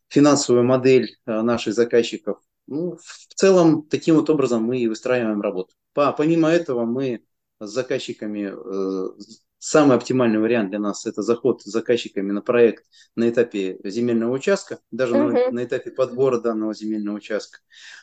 финансовую 0.10 0.66
модель 0.66 1.18
наших 1.26 1.74
заказчиков 1.74 2.38
ну, 2.68 2.98
в 2.98 3.34
целом, 3.36 3.84
таким 3.84 4.16
вот 4.16 4.30
образом 4.30 4.64
мы 4.64 4.80
и 4.80 4.88
выстраиваем 4.88 5.42
работу. 5.42 5.74
По, 5.94 6.12
помимо 6.12 6.50
этого, 6.50 6.86
мы 6.86 7.24
с 7.60 7.70
заказчиками, 7.70 8.52
э, 8.54 9.24
самый 9.64 9.96
оптимальный 9.96 10.40
вариант 10.40 10.72
для 10.72 10.80
нас– 10.80 11.06
это 11.08 11.22
заход 11.22 11.62
с 11.62 11.66
заказчиками 11.66 12.32
на 12.32 12.42
проект 12.42 12.86
на 13.16 13.30
этапе 13.30 13.80
земельного 13.86 14.34
участка, 14.34 14.80
даже 14.92 15.16
uh-huh. 15.16 15.32
на, 15.32 15.52
на 15.52 15.64
этапе 15.64 15.92
подбора 15.92 16.40
данного 16.40 16.74
земельного 16.74 17.16
участка. 17.16 17.60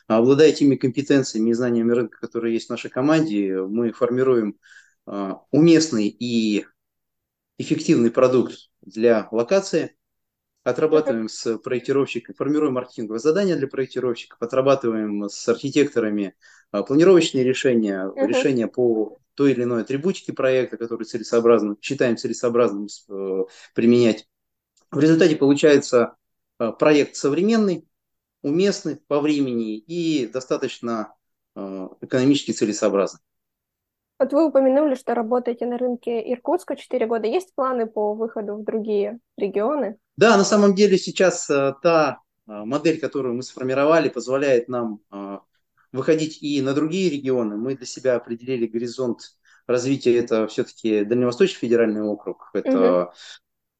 Обладая 0.07 0.51
теми 0.53 0.75
компетенциями 0.75 1.51
и 1.51 1.53
знаниями 1.53 1.91
рынка, 1.91 2.19
которые 2.19 2.55
есть 2.55 2.65
в 2.65 2.71
нашей 2.71 2.89
команде, 2.89 3.61
мы 3.61 3.91
формируем 3.91 4.57
э, 5.05 5.33
уместный 5.51 6.07
и 6.07 6.65
эффективный 7.59 8.09
продукт 8.09 8.55
для 8.81 9.27
локации– 9.31 9.95
отрабатываем 10.63 11.27
с 11.27 11.57
проектировщиком, 11.57 12.35
формируем 12.35 12.73
маркетинговое 12.73 13.19
задание 13.19 13.55
для 13.55 13.67
проектировщиков, 13.67 14.41
отрабатываем 14.41 15.23
с 15.27 15.47
архитекторами 15.47 16.35
а, 16.71 16.83
планировочные 16.83 17.43
решения, 17.43 18.05
uh-huh. 18.05 18.27
решения 18.27 18.67
по 18.67 19.20
той 19.35 19.51
или 19.51 19.63
иной 19.63 19.81
атрибутике 19.81 20.33
проекта, 20.33 20.77
который 20.77 21.03
целесообразно, 21.03 21.75
считаем 21.81 22.17
целесообразным 22.17 22.87
э, 23.09 23.43
применять. 23.73 24.27
В 24.91 24.99
результате 24.99 25.35
получается 25.35 26.15
э, 26.59 26.71
проект 26.77 27.15
современный, 27.15 27.87
уместный 28.41 28.97
по 29.07 29.19
времени 29.19 29.77
и 29.77 30.27
достаточно 30.27 31.13
э, 31.55 31.87
экономически 32.01 32.51
целесообразный. 32.51 33.19
Вот 34.19 34.33
вы 34.33 34.47
упомянули, 34.47 34.95
что 34.95 35.15
работаете 35.15 35.65
на 35.65 35.77
рынке 35.77 36.21
Иркутска 36.31 36.75
4 36.75 37.07
года. 37.07 37.27
Есть 37.27 37.55
планы 37.55 37.87
по 37.87 38.13
выходу 38.13 38.55
в 38.55 38.63
другие 38.63 39.17
регионы? 39.35 39.97
Да, 40.15 40.37
на 40.37 40.43
самом 40.43 40.75
деле 40.75 40.99
сейчас 40.99 41.47
та 41.47 42.19
модель, 42.45 42.99
которую 42.99 43.33
мы 43.33 43.41
сформировали, 43.41 44.09
позволяет 44.09 44.67
нам 44.67 44.99
выходить 45.91 46.41
и 46.41 46.61
на 46.61 46.73
другие 46.73 47.09
регионы. 47.09 47.57
Мы 47.57 47.75
для 47.75 47.85
себя 47.85 48.15
определили 48.15 48.67
горизонт 48.67 49.37
развития. 49.67 50.17
Это 50.17 50.47
все-таки 50.47 51.03
Дальневосточный 51.03 51.59
федеральный 51.59 52.03
округ. 52.03 52.49
Это 52.53 53.03
угу. 53.03 53.11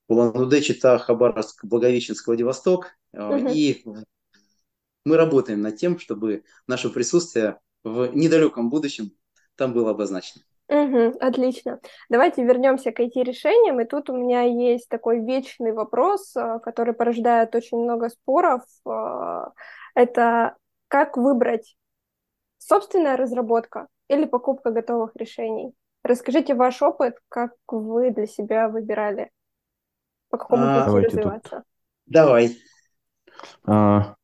Улан-Удэ, 0.07 0.61
Чита, 0.61 0.97
Хабаровск, 0.97 1.65
Благовещенск, 1.65 2.27
Владивосток. 2.27 2.91
Угу. 3.13 3.49
И 3.53 3.83
мы 5.05 5.17
работаем 5.17 5.61
над 5.61 5.77
тем, 5.77 5.99
чтобы 5.99 6.43
наше 6.67 6.89
присутствие 6.89 7.59
в 7.83 8.13
недалеком 8.13 8.69
будущем 8.69 9.11
там 9.55 9.73
было 9.73 9.91
обозначено. 9.91 10.43
Угу, 10.71 11.17
отлично. 11.19 11.81
Давайте 12.09 12.45
вернемся 12.45 12.91
к 12.91 12.99
IT-решениям. 13.01 13.81
И 13.81 13.85
тут 13.85 14.09
у 14.09 14.15
меня 14.15 14.43
есть 14.43 14.87
такой 14.87 15.19
вечный 15.19 15.73
вопрос, 15.73 16.33
э, 16.35 16.59
который 16.63 16.93
порождает 16.93 17.53
очень 17.55 17.77
много 17.77 18.07
споров. 18.07 18.61
Э, 18.87 19.47
это 19.95 20.55
как 20.87 21.17
выбрать 21.17 21.75
собственная 22.61 23.17
разработка 23.17 23.87
или 24.07 24.25
покупка 24.25 24.71
готовых 24.71 25.11
решений? 25.15 25.73
Расскажите 26.03 26.55
ваш 26.55 26.81
опыт, 26.81 27.15
как 27.29 27.53
вы 27.67 28.11
для 28.11 28.25
себя 28.25 28.69
выбирали, 28.69 29.29
по 30.29 30.37
какому 30.37 30.63
а, 30.65 30.85
пути 30.89 31.05
развиваться. 31.05 31.49
Тут. 31.57 31.63
Давай. 32.07 32.57
А, 33.65 34.15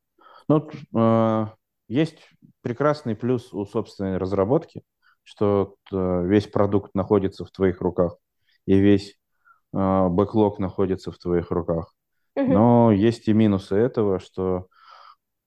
ну, 0.48 0.68
а, 0.96 1.54
есть 1.88 2.18
прекрасный 2.62 3.14
плюс 3.14 3.52
у 3.52 3.64
собственной 3.64 4.18
разработки– 4.18 4.82
что 5.28 5.74
э, 5.92 6.22
весь 6.24 6.46
продукт 6.46 6.94
находится 6.94 7.44
в 7.44 7.50
твоих 7.50 7.82
руках, 7.82 8.16
и 8.64 8.78
весь 8.78 9.18
э, 9.74 10.08
бэклог 10.08 10.58
находится 10.58 11.12
в 11.12 11.18
твоих 11.18 11.50
руках. 11.50 11.92
Но 12.34 12.92
есть 12.92 13.28
и 13.28 13.34
минусы 13.34 13.74
этого, 13.74 14.20
что 14.20 14.68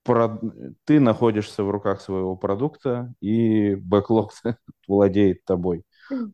ты 0.03 0.99
находишься 0.99 1.63
в 1.63 1.69
руках 1.69 2.01
своего 2.01 2.35
продукта, 2.35 3.13
и 3.21 3.75
бэклог 3.75 4.31
владеет 4.87 5.45
тобой. 5.45 5.83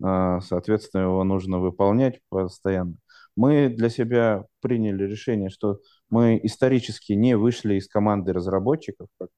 А, 0.04 0.40
соответственно, 0.42 1.04
его 1.04 1.24
нужно 1.24 1.60
выполнять 1.60 2.20
постоянно. 2.30 2.96
Мы 3.36 3.70
для 3.70 3.90
себя 3.90 4.46
приняли 4.62 5.04
решение, 5.04 5.50
что 5.50 5.80
мы 6.10 6.40
исторически 6.42 7.14
не 7.14 7.38
вышли 7.38 7.76
из 7.76 7.88
команды 7.88 8.34
разработчиков, 8.34 9.08
как 9.20 9.30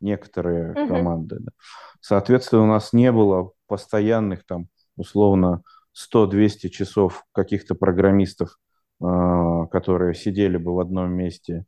некоторые 0.00 0.74
uh-huh. 0.74 0.88
команды. 0.88 1.36
Да. 1.40 1.52
Соответственно, 2.00 2.64
у 2.64 2.66
нас 2.66 2.92
не 2.92 3.10
было 3.10 3.52
постоянных 3.66 4.44
там 4.44 4.66
условно 4.96 5.62
100-200 5.94 6.68
часов 6.68 7.24
каких-то 7.32 7.74
программистов, 7.74 8.58
а, 9.00 9.66
которые 9.66 10.14
сидели 10.14 10.58
бы 10.58 10.74
в 10.74 10.80
одном 10.80 11.12
месте 11.12 11.64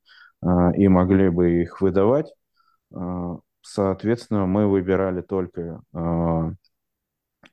и 0.77 0.89
могли 0.89 1.31
бы 1.31 1.63
их 1.63 1.81
выдавать. 1.81 2.33
А, 2.95 3.37
соответственно, 3.63 4.47
мы 4.47 4.69
выбирали 4.69 5.23
только 5.23 5.81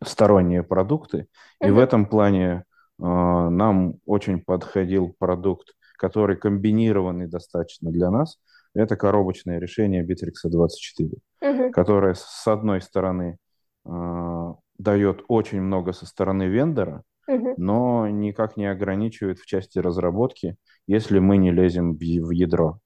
сторонние 0.03 0.63
продукты. 0.63 1.27
И 1.61 1.69
в 1.69 1.77
этом 1.77 2.05
плане 2.05 2.65
нам 2.97 3.95
очень 4.05 4.41
подходил 4.41 5.15
продукт, 5.17 5.73
который 5.97 6.35
комбинированный 6.35 7.27
достаточно 7.27 7.91
для 7.91 8.09
нас. 8.09 8.39
Это 8.73 8.95
коробочное 8.95 9.59
решение 9.59 10.05
Bittrex 10.05 10.49
24, 10.49 11.11
uh-huh. 11.43 11.71
которое 11.71 12.15
с 12.15 12.47
одной 12.47 12.81
стороны 12.81 13.37
дает 13.83 15.23
очень 15.27 15.61
много 15.61 15.93
со 15.93 16.05
стороны 16.05 16.43
вендора, 16.43 17.03
угу. 17.31 17.53
но 17.57 18.07
никак 18.07 18.57
не 18.57 18.65
ограничивает 18.65 19.39
в 19.39 19.45
части 19.45 19.79
разработки, 19.79 20.57
если 20.87 21.19
мы 21.19 21.37
не 21.37 21.51
лезем 21.51 21.95
в, 21.95 22.31
ядро. 22.31 22.79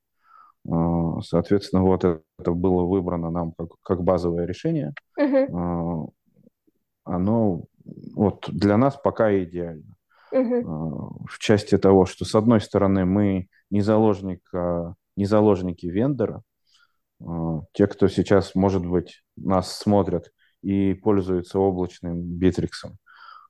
А, 0.70 1.22
соответственно, 1.22 1.84
вот 1.84 2.04
это, 2.04 2.22
было 2.52 2.84
выбрано 2.84 3.32
нам 3.32 3.54
как, 3.58 3.70
как 3.82 4.04
базовое 4.04 4.46
решение. 4.46 4.94
Угу. 5.18 6.14
Оно 7.04 7.64
вот 8.16 8.50
для 8.50 8.78
нас 8.78 9.00
пока 9.02 9.36
идеально. 9.44 9.96
Угу. 10.32 11.28
В 11.30 11.40
части 11.40 11.78
того, 11.78 12.06
что 12.06 12.26
с 12.26 12.36
одной 12.36 12.62
стороны 12.62 13.06
мы 13.06 13.48
не, 13.70 13.82
заложник, 13.82 14.42
не 15.16 15.26
заложники 15.26 15.86
вендора, 15.86 16.42
те, 17.74 17.88
кто 17.88 18.08
сейчас, 18.08 18.56
может 18.56 18.86
быть, 18.86 19.24
нас 19.38 19.78
смотрят 19.78 20.32
и 20.62 20.94
пользуется 20.94 21.60
облачным 21.60 22.22
битриксом, 22.22 22.98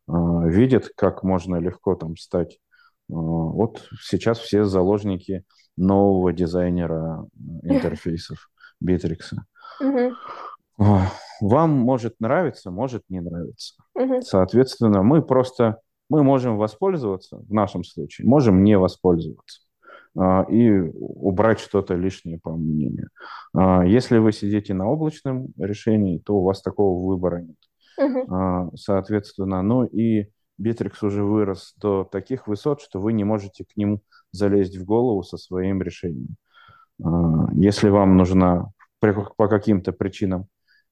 а, 0.07 0.45
видят, 0.47 0.89
как 0.95 1.23
можно 1.23 1.55
легко 1.57 1.95
там 1.95 2.17
стать. 2.17 2.59
А, 3.09 3.13
вот 3.13 3.87
сейчас 4.01 4.39
все 4.39 4.65
заложники 4.65 5.43
нового 5.77 6.31
дизайнера 6.33 7.25
интерфейсов 7.63 8.49
битрикса. 8.79 9.45
Вам 11.41 11.71
может 11.71 12.19
нравиться, 12.19 12.71
может 12.71 13.03
не 13.09 13.19
нравиться. 13.21 13.75
Соответственно, 14.21 15.03
мы 15.03 15.21
просто 15.21 15.79
мы 16.09 16.23
можем 16.23 16.57
воспользоваться 16.57 17.37
в 17.37 17.51
нашем 17.51 17.83
случае, 17.83 18.27
можем 18.27 18.63
не 18.63 18.77
воспользоваться. 18.77 19.61
И 20.49 20.71
убрать 20.93 21.59
что-то 21.59 21.95
лишнее, 21.95 22.39
по 22.39 22.55
мнению. 22.55 23.09
Если 23.53 24.17
вы 24.17 24.31
сидите 24.31 24.73
на 24.73 24.87
облачном 24.87 25.47
решении, 25.57 26.19
то 26.19 26.37
у 26.37 26.43
вас 26.43 26.61
такого 26.61 27.05
выбора 27.05 27.41
нет. 27.41 27.57
Uh-huh. 27.99 28.75
Соответственно, 28.75 29.61
ну 29.61 29.85
и 29.85 30.27
Bittrex 30.61 30.93
уже 31.01 31.23
вырос 31.23 31.73
до 31.77 32.03
таких 32.03 32.47
высот, 32.47 32.81
что 32.81 32.99
вы 32.99 33.13
не 33.13 33.23
можете 33.23 33.65
к 33.65 33.75
нему 33.75 34.01
залезть 34.31 34.77
в 34.77 34.85
голову 34.85 35.23
со 35.23 35.37
своим 35.37 35.81
решением. 35.81 36.35
Если 37.53 37.89
вам 37.89 38.17
нужна 38.17 38.71
по 38.99 39.47
каким-то 39.47 39.91
причинам 39.91 40.47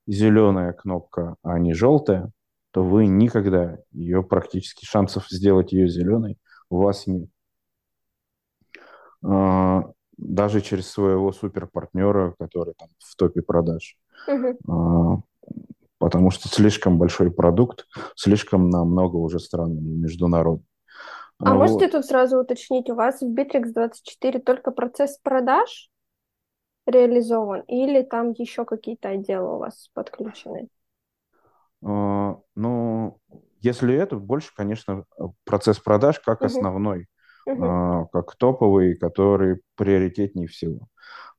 зеленая 0.05 0.73
кнопка, 0.73 1.37
а 1.43 1.57
не 1.59 1.73
желтая, 1.73 2.31
то 2.71 2.83
вы 2.83 3.05
никогда 3.05 3.77
ее 3.91 4.23
практически 4.23 4.85
шансов 4.85 5.27
сделать 5.29 5.71
ее 5.71 5.87
зеленой 5.87 6.37
у 6.69 6.77
вас 6.77 7.07
нет. 7.07 7.29
А, 9.23 9.83
даже 10.17 10.61
через 10.61 10.89
своего 10.89 11.31
суперпартнера, 11.31 12.35
который 12.39 12.73
там 12.77 12.89
в 12.97 13.15
топе 13.15 13.41
продаж. 13.41 13.97
Угу. 14.27 15.23
Потому 16.03 16.31
что 16.31 16.49
слишком 16.49 16.97
большой 16.97 17.31
продукт, 17.31 17.85
слишком 18.17 18.69
на 18.69 18.83
много 18.83 19.15
уже 19.15 19.39
стран 19.39 19.73
международный. 20.01 20.67
А, 21.39 21.51
а 21.51 21.53
вот. 21.53 21.69
можете 21.69 21.87
тут 21.87 22.05
сразу 22.05 22.39
уточнить, 22.39 22.89
у 22.89 22.95
вас 22.95 23.21
в 23.21 23.33
Bittrex 23.33 23.71
24 23.71 24.39
только 24.39 24.71
процесс 24.71 25.17
продаж 25.17 25.89
реализован 26.85 27.61
или 27.67 28.01
там 28.01 28.31
еще 28.31 28.65
какие-то 28.65 29.07
отделы 29.07 29.55
у 29.55 29.59
вас 29.59 29.89
подключены? 29.93 30.67
Uh, 31.81 32.37
ну, 32.55 33.17
если 33.61 33.95
это, 33.95 34.17
больше, 34.17 34.53
конечно, 34.53 35.05
процесс 35.45 35.79
продаж 35.79 36.19
как 36.19 36.41
uh-huh. 36.41 36.47
основной 36.47 37.07
угу. 37.45 38.09
как 38.11 38.35
топовый, 38.35 38.95
который 38.95 39.61
приоритетнее 39.75 40.47
всего. 40.47 40.87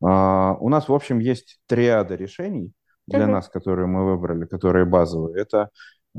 А, 0.03 0.57
у 0.59 0.70
нас, 0.70 0.88
в 0.88 0.94
общем, 0.94 1.18
есть 1.18 1.61
триада 1.66 2.14
решений 2.14 2.72
для 3.07 3.27
нас, 3.27 3.49
которые 3.49 3.87
мы 3.87 4.05
выбрали, 4.05 4.47
которые 4.47 4.85
базовые. 4.85 5.40
Это 5.40 5.71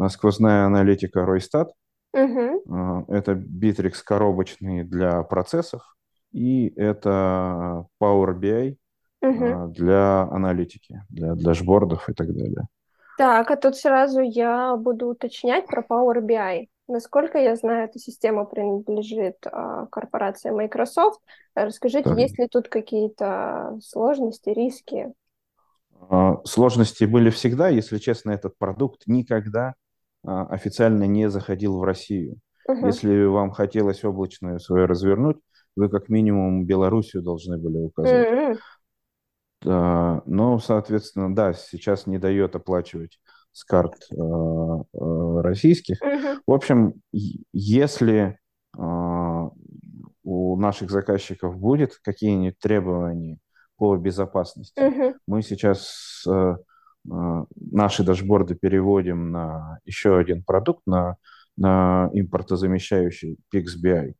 сквозная 0.09 0.65
аналитика 0.65 1.21
Roystat, 1.21 1.69
угу. 2.13 3.05
это 3.07 3.33
Bittrex 3.33 3.95
коробочный 4.05 4.83
для 4.83 5.23
процессов, 5.23 5.81
и 6.31 6.67
это 6.75 7.85
Power 8.01 8.37
BI 8.37 8.77
угу. 9.21 9.67
для 9.71 10.21
аналитики, 10.23 11.01
для 11.09 11.35
дашбордов 11.35 12.09
и 12.09 12.13
так 12.13 12.33
далее. 12.33 12.67
Так, 13.17 13.49
а 13.49 13.55
тут 13.55 13.77
сразу 13.77 14.19
я 14.19 14.75
буду 14.75 15.07
уточнять 15.07 15.67
про 15.67 15.81
Power 15.81 16.19
BI. 16.19 16.67
Насколько 16.87 17.39
я 17.39 17.55
знаю, 17.55 17.85
эта 17.85 17.97
система 17.97 18.45
принадлежит 18.45 19.37
а, 19.45 19.87
корпорации 19.87 20.51
Microsoft. 20.51 21.19
Расскажите, 21.55 22.09
так. 22.09 22.19
есть 22.19 22.37
ли 22.37 22.47
тут 22.47 22.67
какие-то 22.67 23.79
сложности, 23.81 24.49
риски? 24.49 25.13
А, 26.09 26.41
сложности 26.45 27.05
были 27.05 27.29
всегда. 27.29 27.69
Если 27.69 27.97
честно, 27.97 28.31
этот 28.31 28.57
продукт 28.57 29.03
никогда 29.07 29.75
а, 30.23 30.45
официально 30.47 31.05
не 31.05 31.29
заходил 31.29 31.77
в 31.77 31.83
Россию. 31.83 32.37
Угу. 32.67 32.87
Если 32.87 33.25
вам 33.25 33.51
хотелось 33.51 34.03
облачное 34.03 34.59
свое 34.59 34.85
развернуть, 34.85 35.37
вы 35.75 35.89
как 35.89 36.09
минимум 36.09 36.65
Белоруссию 36.65 37.23
должны 37.23 37.57
были 37.57 37.77
указать. 37.77 38.51
Угу. 38.51 38.59
Но, 39.63 40.59
соответственно, 40.59 41.33
да, 41.33 41.53
сейчас 41.53 42.05
не 42.05 42.19
дает 42.19 42.55
оплачивать 42.55 43.19
с 43.51 43.63
карт 43.63 43.95
э, 44.11 45.41
российских. 45.41 45.99
Uh-huh. 46.03 46.37
В 46.45 46.51
общем, 46.51 47.01
если 47.51 48.37
у 48.77 50.57
наших 50.57 50.91
заказчиков 50.91 51.57
будет 51.57 51.95
какие-нибудь 52.03 52.59
требования 52.59 53.39
по 53.77 53.95
безопасности, 53.97 54.79
uh-huh. 54.79 55.15
мы 55.27 55.41
сейчас 55.41 56.23
э, 56.27 56.31
э, 56.31 57.45
наши 57.55 58.03
дашборды 58.03 58.55
переводим 58.55 59.31
на 59.31 59.79
еще 59.85 60.17
один 60.17 60.43
продукт, 60.43 60.81
на, 60.85 61.17
на 61.57 62.09
импортозамещающий 62.13 63.37
PixBI. 63.53 64.13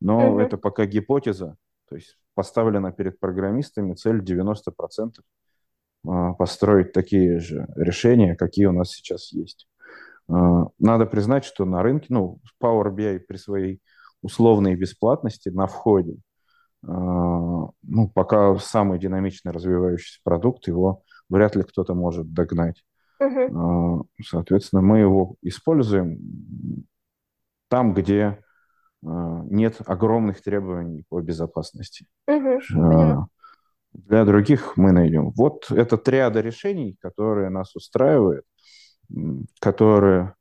Но 0.00 0.38
uh-huh. 0.38 0.42
это 0.42 0.56
пока 0.56 0.86
гипотеза, 0.86 1.56
то 1.88 1.96
есть 1.96 2.16
поставлена 2.34 2.92
перед 2.92 3.20
программистами 3.20 3.94
цель 3.94 4.20
90% 4.22 5.12
а, 6.06 6.32
построить 6.32 6.92
такие 6.92 7.38
же 7.38 7.66
решения, 7.76 8.34
какие 8.34 8.66
у 8.66 8.72
нас 8.72 8.90
сейчас 8.90 9.32
есть. 9.32 9.68
А, 10.28 10.66
надо 10.78 11.06
признать, 11.06 11.44
что 11.44 11.64
на 11.64 11.82
рынке, 11.82 12.06
ну, 12.08 12.40
Power 12.62 12.94
BI 12.94 13.20
при 13.20 13.36
своей 13.36 13.80
условной 14.22 14.74
бесплатности 14.74 15.48
на 15.48 15.66
входе, 15.66 16.16
ну, 16.84 18.08
пока 18.14 18.56
самый 18.58 18.98
динамично 18.98 19.52
развивающийся 19.52 20.20
продукт, 20.24 20.66
его 20.66 21.02
вряд 21.28 21.56
ли 21.56 21.62
кто-то 21.62 21.94
может 21.94 22.32
догнать. 22.32 22.84
Uh-huh. 23.22 24.04
Соответственно, 24.24 24.82
мы 24.82 24.98
его 24.98 25.36
используем 25.42 26.18
там, 27.68 27.94
где 27.94 28.42
нет 29.00 29.76
огромных 29.86 30.42
требований 30.42 31.04
по 31.08 31.20
безопасности. 31.20 32.06
Uh-huh. 32.28 33.24
Для 33.92 34.24
других 34.24 34.76
мы 34.76 34.90
найдем. 34.92 35.30
Вот 35.36 35.70
это 35.70 35.96
триада 35.98 36.40
решений, 36.40 36.96
которые 37.00 37.50
нас 37.50 37.76
устраивают, 37.76 38.44
которые... 39.60 40.34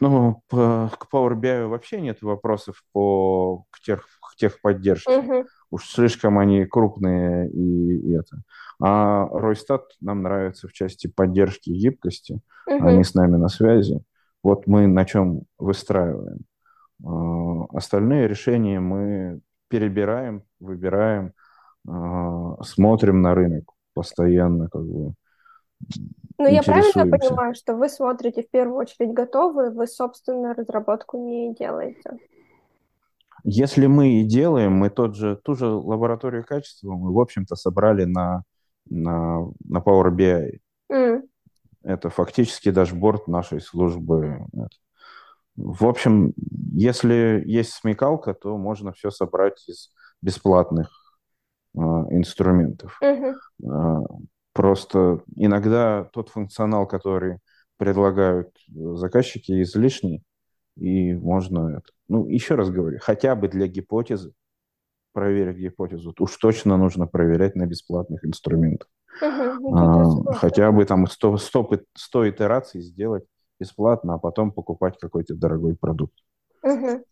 Ну, 0.00 0.42
по, 0.48 0.92
к 0.98 1.06
Power 1.10 1.34
BI 1.34 1.66
вообще 1.68 2.02
нет 2.02 2.20
вопросов 2.20 2.82
по 2.92 3.64
к 3.70 3.80
тех, 3.80 4.06
к 4.38 4.40
техподдержке. 4.40 5.18
Угу. 5.18 5.46
Уж 5.72 5.84
слишком 5.90 6.38
они 6.38 6.64
крупные 6.64 7.50
и, 7.50 8.10
и 8.10 8.12
это. 8.12 8.42
А 8.80 9.26
Ройстат 9.26 9.82
нам 10.00 10.22
нравится 10.22 10.68
в 10.68 10.72
части 10.72 11.08
поддержки 11.08 11.70
и 11.70 11.78
гибкости. 11.78 12.40
Угу. 12.66 12.86
Они 12.86 13.02
с 13.02 13.14
нами 13.14 13.36
на 13.36 13.48
связи. 13.48 14.00
Вот 14.42 14.66
мы 14.66 14.86
на 14.86 15.04
чем 15.04 15.42
выстраиваем. 15.58 16.38
А, 17.04 17.64
остальные 17.76 18.28
решения 18.28 18.80
мы 18.80 19.40
перебираем, 19.68 20.44
выбираем, 20.60 21.32
смотрим 22.62 23.22
на 23.22 23.34
рынок 23.34 23.72
постоянно, 23.94 24.68
как 24.68 24.82
бы. 24.82 25.14
Ну, 26.38 26.46
я 26.46 26.62
правильно 26.62 27.18
понимаю, 27.18 27.54
что 27.54 27.74
вы 27.74 27.88
смотрите 27.88 28.42
в 28.42 28.50
первую 28.50 28.76
очередь 28.76 29.12
готовы, 29.12 29.70
вы 29.70 29.86
собственную 29.88 30.54
разработку 30.54 31.18
не 31.18 31.52
делаете? 31.54 32.18
Если 33.44 33.86
мы 33.86 34.20
и 34.20 34.24
делаем, 34.24 34.72
мы 34.72 34.90
тот 34.90 35.14
же, 35.14 35.36
ту 35.36 35.54
же 35.54 35.66
лабораторию 35.66 36.44
качества 36.44 36.92
мы, 36.92 37.12
в 37.12 37.18
общем-то, 37.18 37.56
собрали 37.56 38.04
на, 38.04 38.42
на, 38.88 39.46
на 39.64 39.78
Power 39.78 40.10
BI. 40.10 40.58
Mm. 40.90 41.22
Это 41.82 42.10
фактически 42.10 42.70
дашборд 42.70 43.28
нашей 43.28 43.60
службы. 43.60 44.46
В 45.56 45.86
общем, 45.86 46.32
если 46.72 47.42
есть 47.46 47.72
смекалка, 47.72 48.34
то 48.34 48.56
можно 48.56 48.92
все 48.92 49.10
собрать 49.10 49.68
из 49.68 49.90
бесплатных 50.22 50.90
э, 51.74 51.78
инструментов. 51.80 52.98
Mm-hmm. 53.02 53.34
Э, 53.64 53.96
просто 54.52 55.22
иногда 55.36 56.04
тот 56.12 56.28
функционал, 56.28 56.86
который 56.86 57.38
предлагают 57.76 58.56
заказчики, 58.68 59.62
излишний, 59.62 60.22
и 60.76 61.14
можно 61.14 61.78
это. 61.78 61.90
Ну, 62.08 62.26
еще 62.26 62.54
раз 62.54 62.70
говорю, 62.70 62.98
хотя 63.00 63.34
бы 63.34 63.48
для 63.48 63.66
гипотезы, 63.66 64.32
проверить 65.12 65.56
гипотезу, 65.56 66.14
уж 66.18 66.36
точно 66.36 66.76
нужно 66.76 67.06
проверять 67.06 67.54
на 67.54 67.66
бесплатных 67.66 68.24
инструментах. 68.24 68.88
Угу, 69.20 69.76
а, 69.76 70.34
хотя 70.34 70.70
бы 70.70 70.84
там 70.84 71.06
100, 71.06 71.36
100, 71.38 71.70
100 71.94 72.30
итераций 72.30 72.80
сделать 72.80 73.24
бесплатно, 73.58 74.14
а 74.14 74.18
потом 74.18 74.52
покупать 74.52 74.96
какой-то 74.98 75.34
дорогой 75.34 75.76
продукт. 75.76 76.14
Угу. 76.62 77.04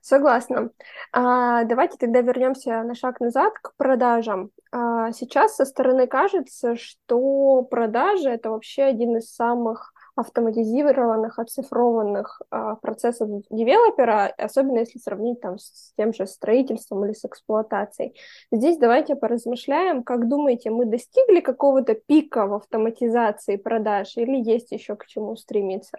Согласна. 0.00 0.70
А, 1.12 1.64
давайте 1.64 1.96
тогда 1.98 2.20
вернемся 2.20 2.82
на 2.82 2.94
шаг 2.94 3.20
назад 3.20 3.52
к 3.60 3.74
продажам. 3.76 4.50
А, 4.70 5.12
сейчас 5.12 5.56
со 5.56 5.64
стороны 5.64 6.06
кажется, 6.06 6.76
что 6.76 7.62
продажи 7.62 8.30
это 8.30 8.50
вообще 8.50 8.84
один 8.84 9.16
из 9.16 9.34
самых 9.34 9.92
автоматизированных, 10.18 11.38
оцифрованных 11.38 12.42
а, 12.50 12.74
процессов 12.74 13.28
девелопера, 13.50 14.26
особенно 14.36 14.78
если 14.78 14.98
сравнить 14.98 15.40
там 15.40 15.58
с 15.58 15.92
тем 15.96 16.12
же 16.12 16.26
строительством 16.26 17.04
или 17.04 17.12
с 17.12 17.24
эксплуатацией. 17.24 18.14
Здесь 18.50 18.78
давайте 18.78 19.14
поразмышляем, 19.14 20.02
как 20.02 20.28
думаете, 20.28 20.70
мы 20.70 20.86
достигли 20.86 21.40
какого-то 21.40 21.94
пика 21.94 22.46
в 22.46 22.54
автоматизации 22.54 23.56
продаж 23.56 24.16
или 24.16 24.36
есть 24.36 24.72
еще 24.72 24.96
к 24.96 25.06
чему 25.06 25.36
стремиться? 25.36 25.98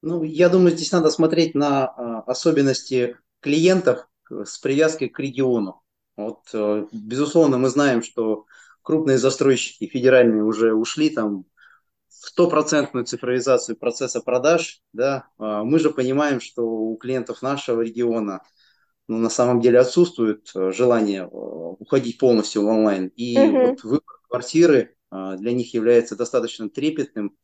Ну, 0.00 0.22
я 0.22 0.48
думаю, 0.48 0.70
здесь 0.70 0.92
надо 0.92 1.10
смотреть 1.10 1.54
на 1.54 1.84
а, 1.84 2.20
особенности 2.22 3.18
клиентов 3.40 4.08
с 4.30 4.58
привязкой 4.58 5.10
к 5.10 5.18
региону. 5.18 5.82
Вот, 6.16 6.40
э, 6.52 6.86
безусловно, 6.92 7.58
мы 7.58 7.68
знаем, 7.68 8.02
что 8.02 8.46
крупные 8.82 9.18
застройщики 9.18 9.86
федеральные 9.86 10.44
уже 10.44 10.74
ушли 10.74 11.10
там 11.10 11.44
стопроцентную 12.20 13.06
цифровизацию 13.06 13.76
процесса 13.76 14.20
продаж, 14.20 14.82
да, 14.92 15.28
а, 15.38 15.64
мы 15.64 15.78
же 15.78 15.90
понимаем, 15.90 16.40
что 16.40 16.62
у 16.62 16.96
клиентов 16.96 17.40
нашего 17.40 17.80
региона 17.80 18.42
ну, 19.08 19.16
на 19.16 19.30
самом 19.30 19.60
деле 19.60 19.80
отсутствует 19.80 20.50
э, 20.54 20.70
желание 20.70 21.22
э, 21.22 21.26
уходить 21.26 22.18
полностью 22.18 22.62
в 22.62 22.66
онлайн. 22.66 23.08
И 23.16 23.36
mm-hmm. 23.36 23.66
вот 23.70 23.82
выбор 23.82 24.20
квартиры 24.28 24.96
а, 25.10 25.36
для 25.36 25.52
них 25.52 25.72
является 25.72 26.14
достаточно 26.14 26.68
трепетным, 26.68 27.36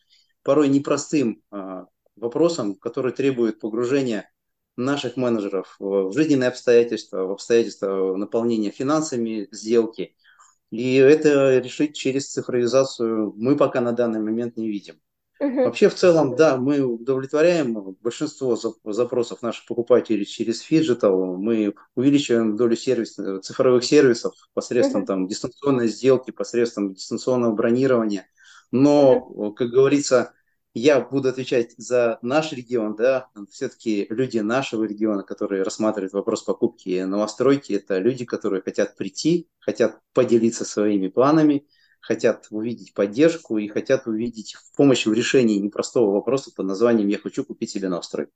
порой 0.42 0.68
непростым 0.68 1.42
а, 1.50 1.86
вопросом, 2.14 2.74
который 2.76 3.12
требует 3.12 3.58
погружения 3.58 4.30
наших 4.76 5.16
менеджеров 5.16 5.74
в 5.78 6.12
жизненные 6.12 6.48
обстоятельства, 6.48 7.24
в 7.24 7.32
обстоятельства 7.32 8.14
наполнения 8.14 8.70
финансами 8.70 9.48
сделки– 9.50 10.14
и 10.70 10.94
это 10.96 11.59
решить 11.59 11.94
через 11.96 12.31
цифровизацию 12.31 13.33
мы 13.37 13.57
пока 13.57 13.81
на 13.81 13.92
данный 13.92 14.20
момент 14.20 14.57
не 14.57 14.68
видим. 14.68 15.00
Угу. 15.38 15.64
Вообще, 15.64 15.88
в 15.90 15.94
целом, 15.94 16.35
да, 16.35 16.57
мы 16.57 16.81
удовлетворяем 16.81 17.96
большинство 18.00 18.57
запросов 18.85 19.42
наших 19.42 19.66
покупателей 19.66 20.24
через 20.24 20.61
phygital. 20.61 21.37
Мы 21.37 21.74
увеличиваем 21.94 22.57
долю 22.57 22.74
сервис, 22.74 23.18
цифровых 23.42 23.85
сервисов 23.85 24.35
посредством 24.55 25.02
угу. 25.02 25.07
там, 25.07 25.26
дистанционной 25.29 25.88
сделки, 25.88 26.31
посредством 26.31 26.94
дистанционного 26.94 27.52
бронирования. 27.52 28.29
Но, 28.72 29.52
как 29.52 29.68
говорится, 29.68 30.33
я 30.78 31.00
буду 31.00 31.30
отвечать 31.30 31.74
за 31.78 32.18
наш 32.20 32.52
регион, 32.52 32.96
да, 32.96 33.28
все-таки 33.50 34.06
люди 34.10 34.40
нашего 34.40 34.84
региона, 34.84 35.22
которые 35.22 35.62
рассматривают 35.62 36.12
вопрос 36.12 36.42
покупки 36.42 37.02
новостройки, 37.02 37.72
это 37.72 37.96
люди, 37.98 38.26
которые 38.26 38.60
хотят 38.60 38.94
прийти, 38.94 39.48
хотят 39.58 39.98
поделиться 40.12 40.66
своими 40.66 41.08
планами, 41.08 41.66
хотят 42.00 42.48
увидеть 42.50 42.92
поддержку 42.92 43.56
и 43.56 43.68
хотят 43.68 44.06
увидеть 44.06 44.54
помощь 44.76 45.06
в 45.06 45.12
решении 45.14 45.58
непростого 45.58 46.12
вопроса 46.12 46.52
под 46.54 46.66
названием 46.66 47.08
«Я 47.08 47.18
хочу 47.18 47.42
купить 47.44 47.70
себе 47.70 47.88
новостройку». 47.88 48.32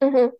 Угу. 0.00 0.32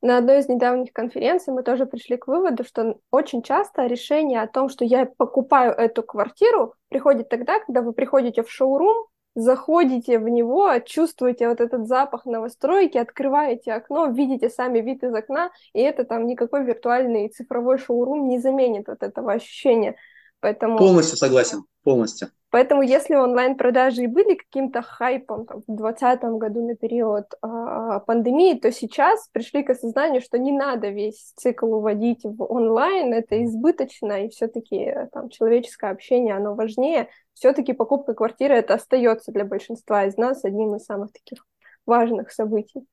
На 0.00 0.18
одной 0.18 0.38
из 0.38 0.48
недавних 0.48 0.94
конференций 0.94 1.52
мы 1.52 1.62
тоже 1.62 1.84
пришли 1.84 2.16
к 2.16 2.26
выводу, 2.28 2.64
что 2.64 2.98
очень 3.10 3.42
часто 3.42 3.84
решение 3.86 4.40
о 4.40 4.48
том, 4.48 4.70
что 4.70 4.86
я 4.86 5.04
покупаю 5.04 5.72
эту 5.72 6.02
квартиру, 6.02 6.74
приходит 6.88 7.28
тогда, 7.28 7.60
когда 7.60 7.82
вы 7.82 7.92
приходите 7.92 8.42
в 8.42 8.50
шоурум, 8.50 9.06
заходите 9.34 10.18
в 10.18 10.28
него, 10.28 10.78
чувствуете 10.80 11.48
вот 11.48 11.60
этот 11.60 11.86
запах 11.86 12.24
новостройки, 12.24 12.98
открываете 12.98 13.72
окно, 13.72 14.06
видите 14.06 14.48
сами 14.48 14.80
вид 14.80 15.02
из 15.02 15.14
окна, 15.14 15.50
и 15.72 15.80
это 15.80 16.04
там 16.04 16.26
никакой 16.26 16.64
виртуальный 16.64 17.28
цифровой 17.28 17.78
шоурум 17.78 18.28
не 18.28 18.38
заменит 18.38 18.88
вот 18.88 19.02
этого 19.02 19.32
ощущения. 19.32 19.96
Поэтому... 20.40 20.78
Полностью 20.78 21.16
согласен, 21.16 21.64
полностью. 21.82 22.28
Поэтому 22.54 22.82
если 22.82 23.16
онлайн-продажи 23.16 24.04
и 24.04 24.06
были 24.06 24.36
каким-то 24.36 24.80
хайпом 24.80 25.44
там, 25.44 25.62
в 25.62 25.76
2020 25.76 26.22
году 26.38 26.64
на 26.64 26.76
период 26.76 27.24
э, 27.42 28.00
пандемии, 28.06 28.54
то 28.54 28.70
сейчас 28.70 29.26
пришли 29.32 29.64
к 29.64 29.70
осознанию, 29.70 30.22
что 30.22 30.38
не 30.38 30.52
надо 30.52 30.90
весь 30.90 31.32
цикл 31.34 31.74
уводить 31.74 32.20
в 32.22 32.44
онлайн, 32.44 33.12
это 33.12 33.42
избыточно, 33.44 34.24
и 34.24 34.28
все-таки 34.28 34.76
э, 34.76 35.08
там 35.12 35.30
человеческое 35.30 35.90
общение, 35.90 36.36
оно 36.36 36.54
важнее. 36.54 37.08
Все-таки 37.32 37.72
покупка 37.72 38.14
квартиры 38.14 38.54
это 38.54 38.74
остается 38.74 39.32
для 39.32 39.44
большинства 39.44 40.04
из 40.04 40.16
нас 40.16 40.44
одним 40.44 40.76
из 40.76 40.84
самых 40.84 41.10
таких 41.10 41.44
важных 41.86 42.30
событий 42.30 42.86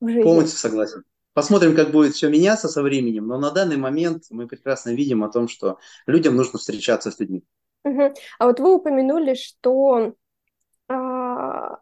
в 0.00 0.06
жизни. 0.06 0.22
Полностью 0.22 0.56
согласен. 0.56 1.02
Посмотрим, 1.32 1.74
как 1.74 1.90
будет 1.90 2.14
все 2.14 2.28
меняться 2.28 2.68
со 2.68 2.80
временем, 2.80 3.26
но 3.26 3.40
на 3.40 3.50
данный 3.50 3.76
момент 3.76 4.26
мы 4.30 4.46
прекрасно 4.46 4.90
видим 4.90 5.24
о 5.24 5.32
том, 5.32 5.48
что 5.48 5.78
людям 6.06 6.36
нужно 6.36 6.60
встречаться 6.60 7.10
с 7.10 7.18
людьми. 7.18 7.42
Угу. 7.84 8.14
А 8.38 8.46
вот 8.46 8.60
вы 8.60 8.74
упомянули, 8.74 9.34
что 9.34 10.14
а, 10.88 11.78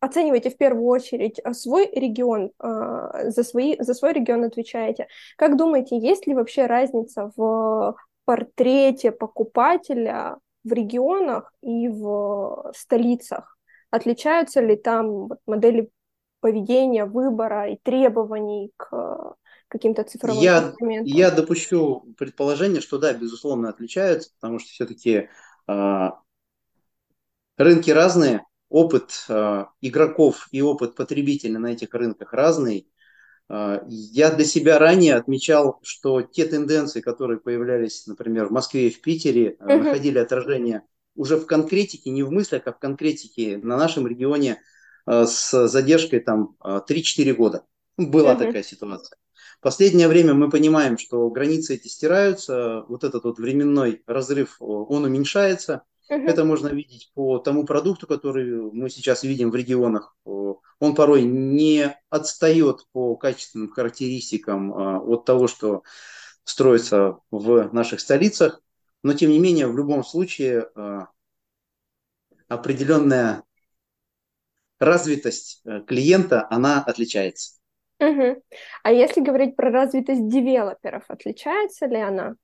оцениваете 0.00 0.50
в 0.50 0.56
первую 0.56 0.86
очередь 0.86 1.40
а, 1.40 1.52
свой 1.54 1.90
регион, 1.92 2.52
а, 2.58 3.30
за, 3.30 3.42
свои, 3.42 3.76
за 3.78 3.94
свой 3.94 4.12
регион 4.12 4.44
отвечаете. 4.44 5.08
Как 5.36 5.56
думаете, 5.56 5.98
есть 5.98 6.26
ли 6.26 6.34
вообще 6.34 6.66
разница 6.66 7.32
в 7.36 7.96
портрете 8.24 9.10
покупателя 9.12 10.38
в 10.64 10.72
регионах 10.72 11.52
и 11.62 11.88
в 11.88 12.72
столицах? 12.74 13.58
Отличаются 13.90 14.60
ли 14.60 14.76
там 14.76 15.28
модели 15.46 15.90
поведения, 16.40 17.04
выбора 17.04 17.70
и 17.70 17.76
требований 17.82 18.72
к 18.76 19.34
каким-то 19.72 20.04
цифровым 20.04 20.42
я, 20.42 20.64
инструментам? 20.68 21.06
Я 21.06 21.30
допущу 21.30 22.04
предположение, 22.18 22.82
что 22.82 22.98
да, 22.98 23.14
безусловно, 23.14 23.70
отличаются, 23.70 24.30
потому 24.38 24.58
что 24.58 24.68
все-таки 24.68 25.30
э, 25.66 26.08
рынки 27.56 27.90
разные, 27.90 28.44
опыт 28.68 29.24
э, 29.30 29.64
игроков 29.80 30.48
и 30.50 30.60
опыт 30.60 30.94
потребителя 30.94 31.58
на 31.58 31.68
этих 31.68 31.94
рынках 31.94 32.34
разный. 32.34 32.86
Э, 33.48 33.80
я 33.88 34.30
для 34.30 34.44
себя 34.44 34.78
ранее 34.78 35.14
отмечал, 35.14 35.80
что 35.82 36.20
те 36.20 36.44
тенденции, 36.44 37.00
которые 37.00 37.40
появлялись, 37.40 38.06
например, 38.06 38.48
в 38.48 38.52
Москве 38.52 38.88
и 38.88 38.90
в 38.90 39.00
Питере, 39.00 39.56
э, 39.58 39.64
uh-huh. 39.64 39.78
находили 39.78 40.18
отражение 40.18 40.82
уже 41.14 41.36
в 41.38 41.46
конкретике, 41.46 42.10
не 42.10 42.22
в 42.22 42.30
мыслях, 42.30 42.62
а 42.66 42.72
в 42.72 42.78
конкретике 42.78 43.56
на 43.56 43.78
нашем 43.78 44.06
регионе 44.06 44.60
с 45.04 45.66
задержкой 45.68 46.20
там 46.20 46.56
3-4 46.62 47.32
года. 47.34 47.64
Была 47.98 48.34
uh-huh. 48.34 48.38
такая 48.38 48.62
ситуация. 48.62 49.18
Последнее 49.62 50.08
время 50.08 50.34
мы 50.34 50.50
понимаем, 50.50 50.98
что 50.98 51.30
границы 51.30 51.76
эти 51.76 51.86
стираются, 51.86 52.84
вот 52.88 53.04
этот 53.04 53.22
вот 53.22 53.38
временной 53.38 54.02
разрыв, 54.06 54.56
он 54.58 55.04
уменьшается. 55.04 55.84
Uh-huh. 56.10 56.26
Это 56.26 56.44
можно 56.44 56.66
видеть 56.66 57.12
по 57.14 57.38
тому 57.38 57.64
продукту, 57.64 58.08
который 58.08 58.72
мы 58.72 58.90
сейчас 58.90 59.22
видим 59.22 59.52
в 59.52 59.54
регионах. 59.54 60.16
Он 60.24 60.94
порой 60.96 61.22
не 61.22 61.96
отстает 62.10 62.88
по 62.90 63.14
качественным 63.14 63.70
характеристикам 63.70 64.74
а, 64.74 64.98
от 64.98 65.24
того, 65.24 65.46
что 65.46 65.84
строится 66.42 67.18
в 67.30 67.72
наших 67.72 68.00
столицах. 68.00 68.60
Но, 69.04 69.14
тем 69.14 69.30
не 69.30 69.38
менее, 69.38 69.68
в 69.68 69.76
любом 69.76 70.02
случае 70.02 70.68
определенная 72.48 73.44
развитость 74.80 75.60
э, 75.64 75.80
клиента, 75.86 76.46
она 76.50 76.82
отличается. 76.82 77.61
Угу. 78.00 78.42
А 78.82 78.92
если 78.92 79.20
говорить 79.20 79.56
про 79.56 79.70
развитость 79.70 80.28
девелоперов, 80.28 81.04
отличается 81.08 81.86
ли 81.86 82.00
она? 82.00 82.34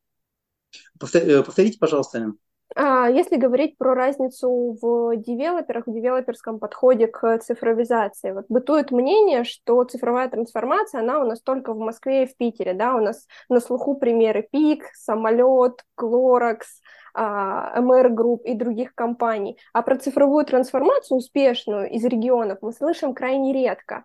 Повторите, 0.99 1.79
пожалуйста. 1.79 2.33
А, 2.77 3.09
если 3.09 3.37
говорить 3.37 3.79
про 3.79 3.95
разницу 3.95 4.77
в 4.81 5.17
девелоперах, 5.17 5.87
в 5.87 5.93
девелоперском 5.93 6.59
подходе 6.59 7.07
к 7.07 7.39
цифровизации, 7.39 8.33
вот 8.33 8.45
бытует 8.49 8.91
мнение, 8.91 9.45
что 9.45 9.83
цифровая 9.85 10.29
трансформация, 10.29 11.01
она 11.01 11.21
у 11.21 11.25
нас 11.25 11.41
только 11.41 11.73
в 11.73 11.79
Москве 11.79 12.25
и 12.25 12.27
в 12.27 12.37
Питере, 12.37 12.75
да, 12.75 12.95
у 12.95 13.01
нас 13.01 13.27
на 13.49 13.61
слуху 13.61 13.95
примеры 13.95 14.47
ПИК, 14.51 14.85
Самолет, 14.95 15.83
Клоракс, 15.95 16.83
MR 17.17 18.11
Group 18.11 18.43
и 18.45 18.55
других 18.55 18.95
компаний. 18.95 19.59
А 19.73 19.83
про 19.83 19.97
цифровую 19.97 20.45
трансформацию 20.45 21.19
успешную 21.19 21.91
из 21.91 22.05
регионов 22.05 22.59
мы 22.61 22.73
слышим 22.73 23.15
крайне 23.15 23.53
редко. 23.53 24.05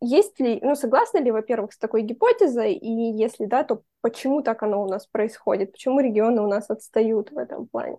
Есть 0.00 0.38
ли, 0.40 0.60
ну, 0.62 0.74
согласны 0.76 1.18
ли, 1.18 1.30
во-первых, 1.30 1.72
с 1.72 1.78
такой 1.78 2.02
гипотезой, 2.02 2.74
и 2.74 2.90
если 3.16 3.46
да, 3.46 3.64
то 3.64 3.82
почему 4.00 4.42
так 4.42 4.62
оно 4.62 4.82
у 4.82 4.88
нас 4.88 5.06
происходит, 5.06 5.72
почему 5.72 6.00
регионы 6.00 6.42
у 6.42 6.48
нас 6.48 6.70
отстают 6.70 7.30
в 7.30 7.38
этом 7.38 7.66
плане? 7.66 7.98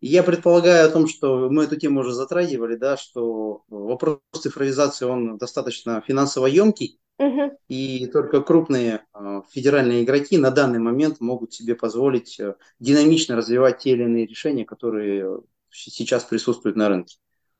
Я 0.00 0.24
предполагаю 0.24 0.88
о 0.88 0.90
том, 0.90 1.06
что 1.06 1.48
мы 1.48 1.64
эту 1.64 1.76
тему 1.76 2.00
уже 2.00 2.12
затрагивали, 2.12 2.74
да, 2.74 2.96
что 2.96 3.62
вопрос 3.68 4.18
цифровизации, 4.34 5.06
он 5.06 5.38
достаточно 5.38 6.02
финансово 6.04 6.46
емкий, 6.46 6.98
угу. 7.18 7.56
и 7.68 8.06
только 8.08 8.42
крупные 8.42 9.04
э, 9.14 9.42
федеральные 9.50 10.02
игроки 10.02 10.38
на 10.38 10.50
данный 10.50 10.80
момент 10.80 11.20
могут 11.20 11.54
себе 11.54 11.76
позволить 11.76 12.40
э, 12.40 12.56
динамично 12.80 13.36
развивать 13.36 13.78
те 13.78 13.90
или 13.90 14.02
иные 14.02 14.26
решения, 14.26 14.64
которые 14.64 15.40
сейчас 15.70 16.24
присутствуют 16.24 16.76
на 16.76 16.88
рынке. 16.88 17.18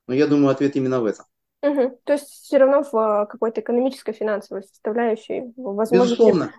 Но 0.09 0.15
я 0.15 0.27
думаю, 0.27 0.51
ответ 0.51 0.75
именно 0.75 1.01
в 1.01 1.05
этом. 1.05 1.27
Угу. 1.63 2.01
То 2.05 2.13
есть 2.15 2.29
все 2.29 2.59
равно 2.59 2.83
в 2.83 2.95
а, 2.97 3.27
какой-то 3.27 3.61
экономической, 3.61 4.13
финансовой 4.13 4.65
составляющей, 4.65 5.53
возможно, 5.57 6.05
Безусловно. 6.05 6.53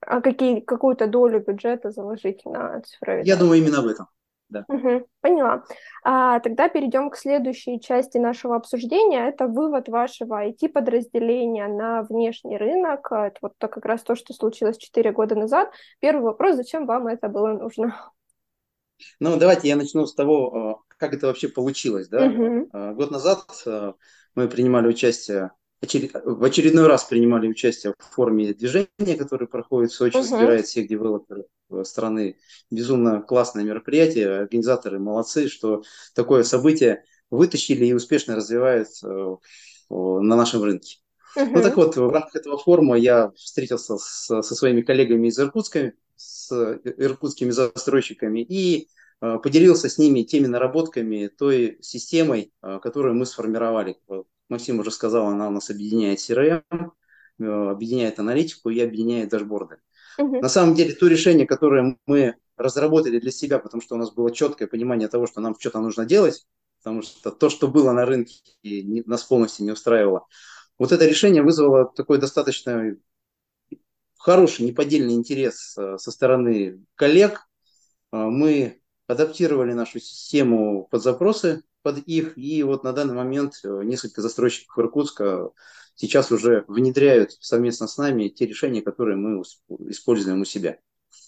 а 0.00 0.20
какие, 0.20 0.60
какую-то 0.60 1.08
долю 1.08 1.40
бюджета 1.44 1.90
заложить 1.90 2.44
на 2.44 2.80
цифровизацию? 2.82 3.26
Я 3.26 3.36
думаю, 3.36 3.60
именно 3.60 3.82
в 3.82 3.88
этом. 3.88 4.06
Да. 4.48 4.64
Угу, 4.68 5.06
поняла. 5.20 5.64
А, 6.04 6.40
тогда 6.40 6.68
перейдем 6.68 7.10
к 7.10 7.16
следующей 7.16 7.80
части 7.80 8.18
нашего 8.18 8.56
обсуждения. 8.56 9.28
Это 9.28 9.46
вывод 9.46 9.88
вашего 9.88 10.44
IT-подразделения 10.44 11.68
на 11.68 12.02
внешний 12.02 12.56
рынок. 12.56 13.10
Это 13.12 13.36
вот 13.42 13.52
то, 13.58 13.68
как 13.68 13.84
раз 13.84 14.02
то, 14.02 14.16
что 14.16 14.32
случилось 14.32 14.76
4 14.76 15.12
года 15.12 15.36
назад. 15.36 15.72
Первый 16.00 16.22
вопрос, 16.22 16.56
зачем 16.56 16.86
вам 16.86 17.06
это 17.06 17.28
было 17.28 17.52
нужно? 17.52 18.12
Ну, 19.18 19.36
давайте 19.36 19.68
я 19.68 19.76
начну 19.76 20.06
с 20.06 20.14
того, 20.14 20.54
а, 20.54 20.94
как 20.98 21.14
это 21.14 21.28
вообще 21.28 21.48
получилось. 21.48 22.08
Да? 22.08 22.26
Угу. 22.26 22.94
Год 22.94 23.10
назад 23.10 23.44
мы 24.34 24.48
принимали 24.48 24.88
участие, 24.88 25.50
в 25.80 26.44
очередной 26.44 26.86
раз 26.86 27.04
принимали 27.04 27.48
участие 27.48 27.94
в 27.98 28.14
форме 28.14 28.52
движения, 28.52 29.16
которое 29.16 29.46
проходит 29.46 29.92
в 29.92 29.94
Сочи, 29.94 30.16
uh-huh. 30.16 30.22
собирает 30.22 30.66
всех 30.66 30.88
девелоперов 30.88 31.46
страны. 31.84 32.36
Безумно 32.70 33.22
классное 33.22 33.64
мероприятие, 33.64 34.40
организаторы 34.40 34.98
молодцы, 34.98 35.48
что 35.48 35.82
такое 36.14 36.42
событие 36.42 37.04
вытащили 37.30 37.86
и 37.86 37.94
успешно 37.94 38.36
развивают 38.36 38.88
э, 39.02 39.36
на 39.88 40.36
нашем 40.36 40.62
рынке. 40.62 40.98
Uh-huh. 41.36 41.48
Ну 41.50 41.62
так 41.62 41.76
вот, 41.76 41.96
в 41.96 42.10
рамках 42.10 42.36
этого 42.36 42.58
форума 42.58 42.98
я 42.98 43.30
встретился 43.36 43.96
с, 43.96 44.42
со 44.42 44.54
своими 44.54 44.82
коллегами 44.82 45.28
из 45.28 45.38
Иркутска, 45.38 45.92
с 46.16 46.52
иркутскими 46.84 47.50
застройщиками 47.50 48.40
и 48.40 48.88
Э, 48.90 48.99
поделился 49.20 49.88
с 49.88 49.98
ними 49.98 50.22
теми 50.22 50.46
наработками, 50.46 51.28
той 51.28 51.78
системой, 51.82 52.52
э, 52.62 52.78
которую 52.82 53.14
мы 53.14 53.26
сформировали. 53.26 53.98
Максим 54.48 54.80
уже 54.80 54.90
сказал, 54.90 55.26
она 55.26 55.48
у 55.48 55.50
нас 55.50 55.68
объединяет 55.68 56.18
CRM, 56.18 56.62
э, 56.70 57.44
объединяет 57.44 58.18
аналитику 58.18 58.70
и 58.70 58.80
объединяет 58.80 59.28
дашборды. 59.28 59.76
Угу. 60.18 60.40
На 60.40 60.48
самом 60.48 60.74
деле, 60.74 60.94
то 60.94 61.06
решение, 61.06 61.46
которое 61.46 61.98
мы 62.06 62.36
разработали 62.56 63.18
для 63.18 63.30
себя, 63.30 63.58
потому 63.58 63.82
что 63.82 63.94
у 63.94 63.98
нас 63.98 64.10
было 64.10 64.30
четкое 64.32 64.68
понимание 64.68 65.08
того, 65.08 65.26
что 65.26 65.40
нам 65.40 65.54
что-то 65.58 65.80
нужно 65.80 66.06
делать, 66.06 66.46
потому 66.78 67.02
что 67.02 67.30
то, 67.30 67.50
что 67.50 67.68
было 67.68 67.92
на 67.92 68.06
рынке, 68.06 68.36
нас 69.06 69.22
полностью 69.24 69.66
не 69.66 69.72
устраивало. 69.72 70.26
Вот 70.78 70.92
это 70.92 71.06
решение 71.06 71.42
вызвало 71.42 71.84
такой 71.94 72.18
достаточно 72.18 72.96
хороший, 74.18 74.66
неподдельный 74.66 75.14
интерес 75.14 75.74
со 75.74 76.10
стороны 76.10 76.82
коллег. 76.96 77.46
Мы 78.12 78.79
адаптировали 79.10 79.72
нашу 79.72 79.98
систему 79.98 80.86
под 80.90 81.02
запросы, 81.02 81.62
под 81.82 81.98
их, 81.98 82.38
и 82.38 82.62
вот 82.62 82.84
на 82.84 82.92
данный 82.92 83.14
момент 83.14 83.54
э, 83.64 83.82
несколько 83.84 84.22
застройщиков 84.22 84.78
Иркутска 84.78 85.50
сейчас 85.94 86.30
уже 86.30 86.64
внедряют 86.68 87.32
совместно 87.40 87.88
с 87.88 87.98
нами 87.98 88.28
те 88.28 88.46
решения, 88.46 88.82
которые 88.82 89.16
мы 89.16 89.42
используем 89.88 90.42
у 90.42 90.44
себя. 90.44 90.78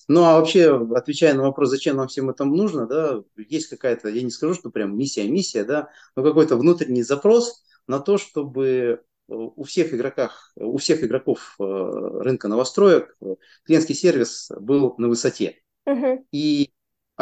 Ну 0.08 0.24
а 0.24 0.38
вообще, 0.38 0.74
отвечая 0.94 1.34
на 1.34 1.42
вопрос, 1.42 1.70
зачем 1.70 1.96
нам 1.96 2.08
всем 2.08 2.30
это 2.30 2.44
нужно, 2.44 2.86
да, 2.86 3.22
есть 3.36 3.68
какая-то, 3.68 4.08
я 4.08 4.22
не 4.22 4.30
скажу, 4.30 4.54
что 4.54 4.70
прям 4.70 4.96
миссия-миссия, 4.96 5.64
да, 5.64 5.88
но 6.14 6.22
какой-то 6.22 6.56
внутренний 6.56 7.02
запрос 7.02 7.64
на 7.88 7.98
то, 7.98 8.16
чтобы 8.18 8.66
э, 8.68 8.98
у 9.28 9.64
всех 9.64 9.92
игроках, 9.92 10.52
у 10.56 10.76
всех 10.76 11.02
игроков 11.02 11.56
э, 11.58 11.64
рынка 11.64 12.46
новостроек 12.46 13.16
клиентский 13.64 13.94
сервис 13.94 14.50
был 14.56 14.94
на 14.98 15.08
высоте. 15.08 15.58
Uh-huh. 15.88 16.24
И 16.30 16.70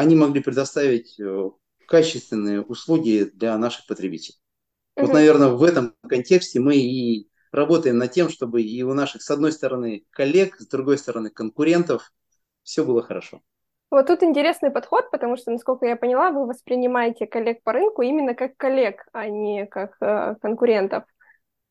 они 0.01 0.17
могли 0.17 0.43
предоставить 0.43 1.21
э, 1.21 1.51
качественные 1.87 2.63
услуги 2.63 3.31
для 3.35 3.57
наших 3.59 3.87
потребителей. 3.87 4.39
Угу. 4.97 5.07
Вот, 5.07 5.13
наверное, 5.13 5.49
в 5.49 5.63
этом 5.63 5.95
контексте 6.09 6.59
мы 6.59 6.77
и 6.77 7.29
работаем 7.53 7.99
над 7.99 8.11
тем, 8.11 8.31
чтобы 8.31 8.63
и 8.63 8.83
у 8.83 8.95
наших, 8.95 9.21
с 9.23 9.31
одной 9.31 9.53
стороны, 9.53 10.07
коллег, 10.11 10.57
с 10.59 10.67
другой 10.67 10.97
стороны, 10.97 11.29
конкурентов 11.29 12.13
все 12.63 12.83
было 12.83 13.03
хорошо. 13.03 13.43
Вот 13.91 14.07
тут 14.07 14.23
интересный 14.23 14.71
подход, 14.71 15.11
потому 15.11 15.37
что, 15.37 15.51
насколько 15.51 15.85
я 15.85 15.97
поняла, 15.97 16.31
вы 16.31 16.47
воспринимаете 16.47 17.27
коллег 17.27 17.63
по 17.63 17.73
рынку 17.73 18.03
именно 18.03 18.35
как 18.35 18.57
коллег, 18.57 19.05
а 19.13 19.29
не 19.29 19.67
как 19.67 19.97
э, 20.01 20.37
конкурентов. 20.41 21.05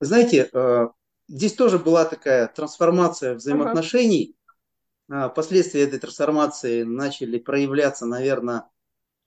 Знаете, 0.02 0.50
э, 0.54 0.88
здесь 1.28 1.54
тоже 1.54 1.80
была 1.80 2.06
такая 2.06 2.48
трансформация 2.48 3.36
взаимоотношений. 3.36 4.36
А, 5.10 5.30
последствия 5.30 5.84
этой 5.84 6.00
трансформации 6.00 6.84
начали 6.84 7.39
проявляться, 7.39 8.06
наверное, 8.06 8.69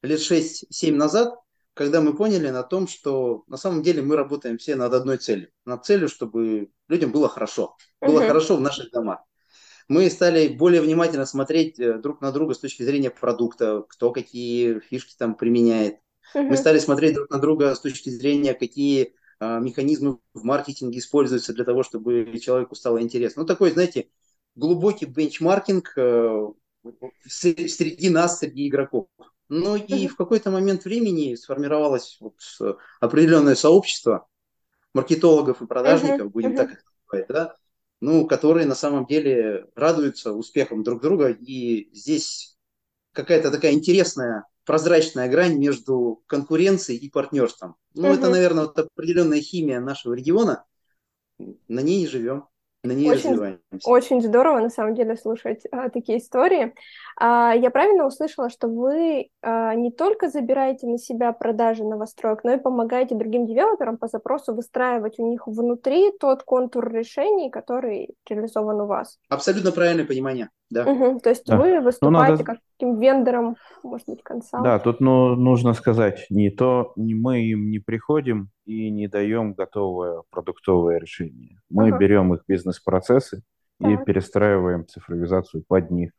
лет 0.02 0.20
6-7 0.20 0.94
назад, 0.94 1.34
когда 1.74 2.00
мы 2.00 2.14
поняли 2.14 2.50
на 2.50 2.62
том, 2.62 2.86
что 2.86 3.44
на 3.48 3.56
самом 3.56 3.82
деле 3.82 4.02
мы 4.02 4.16
работаем 4.16 4.58
все 4.58 4.76
над 4.76 4.92
одной 4.92 5.18
целью. 5.18 5.48
Над 5.64 5.84
целью, 5.84 6.08
чтобы 6.08 6.70
людям 6.88 7.12
было 7.12 7.28
хорошо. 7.28 7.76
Было 8.00 8.20
uh-huh. 8.20 8.28
хорошо 8.28 8.56
в 8.56 8.60
наших 8.60 8.90
домах. 8.90 9.20
Мы 9.88 10.08
стали 10.10 10.48
более 10.48 10.80
внимательно 10.80 11.26
смотреть 11.26 11.78
э, 11.80 11.98
друг 11.98 12.20
на 12.20 12.30
друга 12.30 12.54
с 12.54 12.58
точки 12.58 12.82
зрения 12.82 13.10
продукта, 13.10 13.84
кто 13.88 14.12
какие 14.12 14.80
фишки 14.80 15.14
там 15.18 15.34
применяет. 15.34 15.96
Uh-huh. 16.34 16.42
Мы 16.42 16.56
стали 16.56 16.78
смотреть 16.78 17.14
друг 17.14 17.30
на 17.30 17.38
друга 17.38 17.74
с 17.74 17.80
точки 17.80 18.10
зрения, 18.10 18.54
какие 18.54 19.14
а, 19.40 19.58
механизмы 19.58 20.18
в 20.34 20.44
маркетинге 20.44 21.00
используются 21.00 21.52
для 21.52 21.64
того, 21.64 21.82
чтобы 21.82 22.38
человеку 22.38 22.76
стало 22.76 23.02
интересно. 23.02 23.42
Ну, 23.42 23.48
такой, 23.48 23.72
знаете, 23.72 24.08
глубокий 24.54 25.06
бенчмаркинг 25.06 25.92
э, 25.96 26.46
среди 27.26 28.10
нас, 28.10 28.38
среди 28.38 28.68
игроков. 28.68 29.08
Ну 29.48 29.76
и 29.76 30.08
в 30.08 30.16
какой-то 30.16 30.50
момент 30.50 30.84
времени 30.84 31.34
сформировалось 31.34 32.16
вот 32.20 32.38
определенное 33.00 33.54
сообщество 33.54 34.26
маркетологов 34.94 35.60
и 35.62 35.66
продажников, 35.66 36.28
uh-huh, 36.28 36.30
будем 36.30 36.52
uh-huh. 36.52 36.56
так 36.56 36.68
называть, 37.10 37.28
да, 37.28 37.56
ну, 38.00 38.26
которые 38.26 38.66
на 38.66 38.74
самом 38.74 39.06
деле 39.06 39.66
радуются 39.74 40.32
успехам 40.32 40.82
друг 40.82 41.02
друга. 41.02 41.28
И 41.28 41.90
здесь 41.92 42.56
какая-то 43.12 43.50
такая 43.50 43.72
интересная 43.72 44.46
прозрачная 44.64 45.28
грань 45.28 45.58
между 45.58 46.22
конкуренцией 46.26 46.98
и 46.98 47.10
партнерством. 47.10 47.76
Ну, 47.94 48.08
uh-huh. 48.08 48.14
это, 48.14 48.30
наверное, 48.30 48.64
вот 48.64 48.78
определенная 48.78 49.40
химия 49.40 49.80
нашего 49.80 50.14
региона. 50.14 50.64
На 51.68 51.80
ней 51.80 52.04
и 52.04 52.06
живем 52.06 52.46
на 52.82 52.92
ней 52.92 53.08
очень, 53.08 53.30
развиваемся. 53.30 53.60
Очень 53.84 54.22
здорово, 54.22 54.58
на 54.60 54.68
самом 54.68 54.94
деле, 54.94 55.16
слушать 55.16 55.62
а, 55.70 55.88
такие 55.88 56.18
истории. 56.18 56.74
А, 57.16 57.54
я 57.54 57.70
правильно 57.70 58.06
услышала, 58.06 58.50
что 58.50 58.66
вы 58.66 59.28
а, 59.40 59.74
не 59.74 59.92
только 59.92 60.28
забираете 60.28 60.88
на 60.88 60.98
себя 60.98 61.32
продажи 61.32 61.84
новостроек, 61.84 62.42
но 62.42 62.54
и 62.54 62.58
помогаете 62.58 63.14
другим 63.14 63.46
девелоперам 63.46 63.98
по 63.98 64.08
запросу 64.08 64.54
выстраивать 64.54 65.18
у 65.18 65.28
них 65.28 65.46
внутри 65.46 66.10
тот 66.18 66.42
контур 66.42 66.92
решений, 66.92 67.50
который 67.50 68.16
реализован 68.28 68.80
у 68.80 68.86
вас. 68.86 69.18
Абсолютно 69.28 69.70
правильное 69.70 70.04
понимание, 70.04 70.50
да. 70.72 70.90
Угу, 70.90 71.20
то 71.20 71.30
есть 71.30 71.46
да. 71.46 71.58
вы 71.58 71.76
ну, 71.76 71.82
выступаете 71.82 72.32
надо... 72.32 72.44
как 72.44 72.58
таким 72.78 72.98
вендором, 72.98 73.56
может 73.82 74.08
быть, 74.08 74.22
конца. 74.22 74.60
Да, 74.62 74.78
тут 74.78 75.00
ну, 75.00 75.36
нужно 75.36 75.74
сказать, 75.74 76.26
не 76.30 76.50
то, 76.50 76.92
не 76.96 77.14
мы 77.14 77.42
им 77.42 77.70
не 77.70 77.78
приходим 77.78 78.48
и 78.64 78.90
не 78.90 79.06
даем 79.06 79.52
готовое 79.52 80.22
продуктовое 80.30 80.98
решение. 80.98 81.60
Мы 81.68 81.88
ага. 81.88 81.98
берем 81.98 82.32
их 82.34 82.42
бизнес-процессы 82.48 83.42
и 83.80 83.96
перестраиваем 84.06 84.86
цифровизацию 84.86 85.64
под 85.66 85.90
них. 85.90 86.12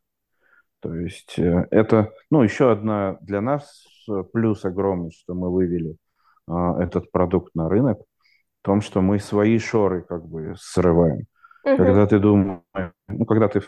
То 0.81 0.93
есть 0.93 1.39
э, 1.39 1.65
это, 1.71 2.11
ну, 2.29 2.43
еще 2.43 2.71
одна 2.71 3.17
для 3.21 3.41
нас 3.41 3.85
плюс 4.33 4.65
огромный, 4.65 5.11
что 5.11 5.33
мы 5.33 5.49
вывели 5.49 5.95
а, 6.45 6.83
этот 6.83 7.09
продукт 7.11 7.55
на 7.55 7.69
рынок, 7.69 7.99
в 8.61 8.65
том, 8.65 8.81
что 8.81 9.01
мы 9.01 9.19
свои 9.19 9.57
шоры 9.59 10.01
как 10.01 10.27
бы 10.27 10.55
срываем. 10.57 11.25
Угу. 11.63 11.77
Когда 11.77 12.05
ты 12.05 12.19
думаешь, 12.19 12.61
ну, 13.07 13.25
когда 13.25 13.47
ты 13.47 13.61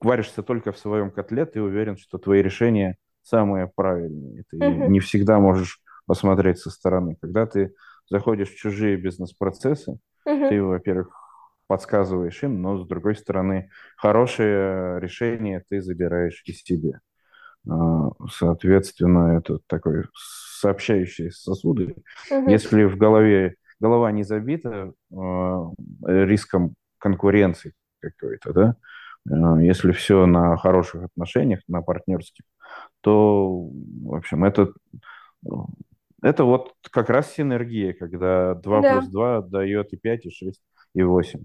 варишься 0.00 0.42
только 0.42 0.72
в 0.72 0.78
своем 0.78 1.10
котле, 1.10 1.46
ты 1.46 1.62
уверен, 1.62 1.96
что 1.96 2.18
твои 2.18 2.42
решения 2.42 2.96
самые 3.22 3.70
правильные. 3.74 4.44
Ты 4.50 4.58
uh-huh. 4.58 4.88
не 4.88 5.00
всегда 5.00 5.38
можешь 5.38 5.80
посмотреть 6.06 6.58
со 6.58 6.70
стороны. 6.70 7.16
Когда 7.20 7.46
ты 7.46 7.74
заходишь 8.08 8.50
в 8.50 8.56
чужие 8.56 8.96
бизнес-процессы, 8.96 9.98
uh-huh. 10.26 10.48
ты, 10.48 10.62
во-первых, 10.62 11.08
подсказываешь 11.66 12.42
им, 12.44 12.62
но, 12.62 12.78
с 12.78 12.86
другой 12.86 13.16
стороны, 13.16 13.70
хорошее 13.96 15.00
решение 15.00 15.64
ты 15.68 15.82
забираешь 15.82 16.42
и 16.46 16.52
себе. 16.52 17.00
А, 17.68 18.10
соответственно, 18.30 19.38
это 19.38 19.58
такой 19.66 20.04
сообщающие 20.60 21.32
сосуды. 21.32 21.96
Uh-huh. 22.30 22.48
Если 22.48 22.84
в 22.84 22.96
голове 22.96 23.56
голова 23.80 24.12
не 24.12 24.22
забита 24.22 24.92
э, 25.10 25.64
риском 26.02 26.74
конкуренции 26.98 27.74
какой-то, 28.00 28.52
да, 28.52 28.76
если 29.28 29.92
все 29.92 30.26
на 30.26 30.56
хороших 30.56 31.04
отношениях, 31.04 31.60
на 31.68 31.82
партнерских, 31.82 32.44
то, 33.00 33.68
в 34.04 34.14
общем, 34.14 34.44
это, 34.44 34.72
это 36.22 36.44
вот 36.44 36.74
как 36.90 37.10
раз 37.10 37.32
синергия, 37.32 37.92
когда 37.92 38.54
2 38.54 38.80
да. 38.80 38.92
плюс 38.92 39.08
2 39.08 39.42
дает 39.42 39.92
и 39.92 39.96
5, 39.96 40.26
и 40.26 40.30
6, 40.30 40.62
и 40.94 41.02
8. 41.02 41.40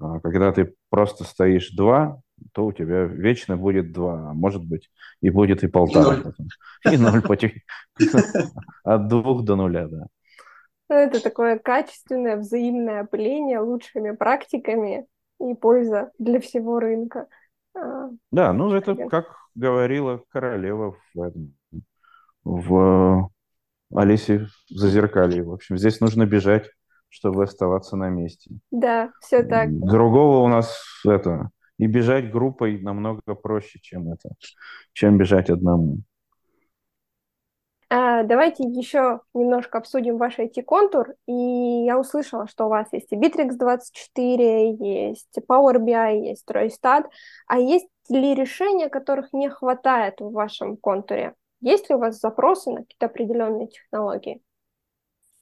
А 0.00 0.20
когда 0.20 0.52
ты 0.52 0.74
просто 0.88 1.24
стоишь 1.24 1.70
2, 1.70 2.20
то 2.52 2.66
у 2.66 2.72
тебя 2.72 3.04
вечно 3.04 3.56
будет 3.56 3.92
2, 3.92 4.30
а 4.30 4.34
может 4.34 4.64
быть 4.64 4.90
и 5.20 5.30
будет 5.30 5.62
и 5.62 5.68
полтора. 5.68 6.32
И 6.90 6.96
ноль 6.96 7.22
От 8.84 9.08
двух 9.08 9.44
до 9.44 9.56
нуля, 9.56 9.88
да. 9.88 10.06
Ну, 10.88 10.96
это 10.96 11.22
такое 11.22 11.58
качественное 11.58 12.36
взаимное 12.36 13.02
опыление 13.02 13.60
лучшими 13.60 14.10
практиками 14.10 15.06
и 15.40 15.54
польза 15.54 16.10
для 16.18 16.40
всего 16.40 16.80
рынка. 16.80 17.26
А, 17.74 18.10
да, 18.30 18.52
ну 18.52 18.74
это 18.74 18.94
как 18.94 19.26
говорила 19.54 20.22
королева 20.30 20.96
в, 21.14 21.32
в 22.44 23.30
Алисе 23.94 24.46
в 24.70 24.74
Зазеркалье. 24.74 25.42
В 25.42 25.52
общем, 25.52 25.76
здесь 25.76 26.00
нужно 26.00 26.26
бежать, 26.26 26.70
чтобы 27.08 27.44
оставаться 27.44 27.96
на 27.96 28.08
месте. 28.08 28.50
Да, 28.70 29.12
все 29.20 29.42
так. 29.42 29.68
Другого 29.70 30.44
у 30.44 30.48
нас 30.48 30.80
это 31.06 31.50
и 31.78 31.86
бежать 31.86 32.30
группой 32.30 32.78
намного 32.78 33.34
проще, 33.34 33.78
чем 33.80 34.12
это, 34.12 34.28
чем 34.92 35.16
бежать 35.16 35.48
одному. 35.48 36.00
А, 37.92 38.22
давайте 38.22 38.62
еще 38.62 39.20
немножко 39.34 39.78
обсудим 39.78 40.16
ваш 40.16 40.38
IT-контур. 40.38 41.14
И 41.26 41.32
я 41.32 41.98
услышала, 41.98 42.46
что 42.46 42.66
у 42.66 42.68
вас 42.68 42.86
есть 42.92 43.08
и 43.10 43.16
Bittrex24, 43.16 44.76
есть 44.78 45.36
Power 45.48 45.76
BI, 45.78 46.28
есть 46.28 46.48
Roystat. 46.48 47.06
А 47.48 47.58
есть 47.58 47.88
ли 48.08 48.34
решения, 48.36 48.88
которых 48.88 49.32
не 49.32 49.50
хватает 49.50 50.20
в 50.20 50.30
вашем 50.30 50.76
контуре? 50.76 51.34
Есть 51.60 51.90
ли 51.90 51.96
у 51.96 51.98
вас 51.98 52.20
запросы 52.20 52.70
на 52.70 52.82
какие-то 52.82 53.06
определенные 53.06 53.66
технологии? 53.66 54.40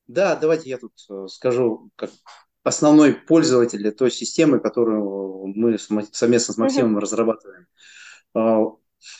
Да, 0.06 0.34
давайте 0.34 0.70
я 0.70 0.78
тут 0.78 0.94
э, 1.11 1.26
скажу, 1.28 1.90
как 1.96 2.11
основной 2.64 3.12
пользователь 3.12 3.92
той 3.92 4.11
системы, 4.11 4.58
которую 4.58 5.52
мы 5.54 5.78
совместно 5.78 6.54
с 6.54 6.56
Максимом 6.56 6.96
uh-huh. 6.96 7.02
разрабатываем. 7.02 7.66
А, 8.34 8.64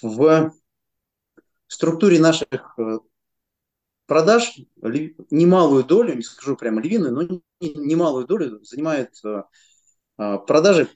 в 0.03 0.53
структуре 1.67 2.19
наших 2.19 2.75
э, 2.79 2.99
продаж 4.09 4.59
немалую 5.31 5.85
долю, 5.85 6.17
не 6.17 6.23
скажу 6.23 6.57
прямо 6.57 6.81
львиную, 6.81 7.13
но 7.13 7.41
немалую 7.61 8.27
долю 8.27 8.65
занимают 8.65 9.11
э, 9.25 9.43
а, 10.17 10.39
продажи, 10.39 10.89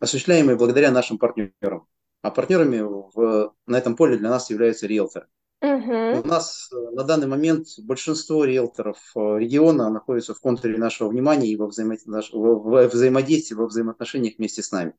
осуществляемые 0.00 0.56
благодаря 0.56 0.90
нашим 0.90 1.16
партнерам. 1.16 1.86
А 2.22 2.30
партнерами 2.30 2.80
в, 2.80 3.54
на 3.66 3.78
этом 3.78 3.96
поле 3.96 4.18
для 4.18 4.28
нас 4.28 4.50
являются 4.50 4.86
риэлторы. 4.86 5.28
Угу. 5.62 6.24
У 6.24 6.26
нас 6.26 6.68
э, 6.72 6.90
на 6.90 7.04
данный 7.04 7.28
момент 7.28 7.68
большинство 7.78 8.44
риэлторов 8.44 8.98
э, 9.14 9.38
региона 9.38 9.88
находятся 9.88 10.34
в 10.34 10.40
контуре 10.40 10.76
нашего 10.76 11.08
внимания 11.08 11.48
и 11.48 11.56
во, 11.56 11.68
взаимо... 11.68 11.96
во 12.32 12.88
взаимодействии, 12.88 13.54
во 13.54 13.66
взаимоотношениях 13.66 14.34
вместе 14.38 14.62
с 14.62 14.72
нами. 14.72 14.92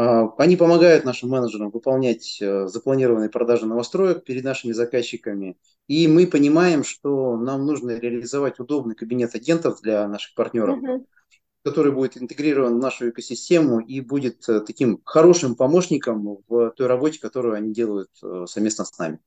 А, 0.00 0.32
они 0.38 0.56
помогают 0.56 1.04
нашим 1.04 1.28
менеджерам 1.28 1.70
выполнять 1.70 2.38
э, 2.40 2.68
запланированные 2.68 3.28
продажи 3.28 3.66
новостроек 3.66 4.24
перед 4.24 4.44
нашими 4.44 4.72
заказчиками. 4.72 5.58
И 5.88 6.08
мы 6.08 6.26
понимаем, 6.26 6.84
что 6.84 7.36
нам 7.36 7.66
нужно 7.66 7.98
реализовать 7.98 8.58
удобный 8.60 8.94
кабинет 8.94 9.34
агентов 9.34 9.82
для 9.82 10.08
наших 10.08 10.34
партнеров, 10.34 10.82
uh 10.82 11.04
который 11.62 11.92
будет 11.92 12.16
интегрирован 12.16 12.76
в 12.76 12.82
нашу 12.82 13.10
экосистему 13.10 13.80
и 13.80 14.00
будет 14.00 14.46
таким 14.46 14.98
хорошим 15.04 15.54
помощником 15.54 16.38
в 16.48 16.70
той 16.70 16.86
работе, 16.86 17.20
которую 17.20 17.52
они 17.52 17.74
делают 17.74 18.08
совместно 18.46 18.86
с 18.86 18.96
нами. 18.96 19.18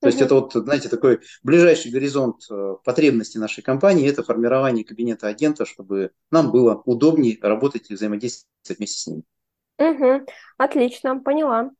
То 0.00 0.08
есть 0.08 0.20
это 0.20 0.34
вот, 0.34 0.52
знаете, 0.54 0.88
такой 0.88 1.20
ближайший 1.44 1.92
горизонт 1.92 2.42
э, 2.50 2.74
потребностей 2.84 3.38
нашей 3.38 3.62
компании– 3.62 4.08
это 4.10 4.24
формирование 4.24 4.84
кабинета 4.84 5.28
агента, 5.28 5.64
чтобы 5.66 6.10
нам 6.32 6.50
было 6.50 6.82
удобнее 6.84 7.38
работать 7.40 7.92
и 7.92 7.94
взаимодействовать 7.94 8.78
вместе 8.78 8.98
с 8.98 9.06
ним. 9.06 9.24
Угу. 9.78 10.26
Отлично, 10.56 11.20
поняла. 11.20 11.70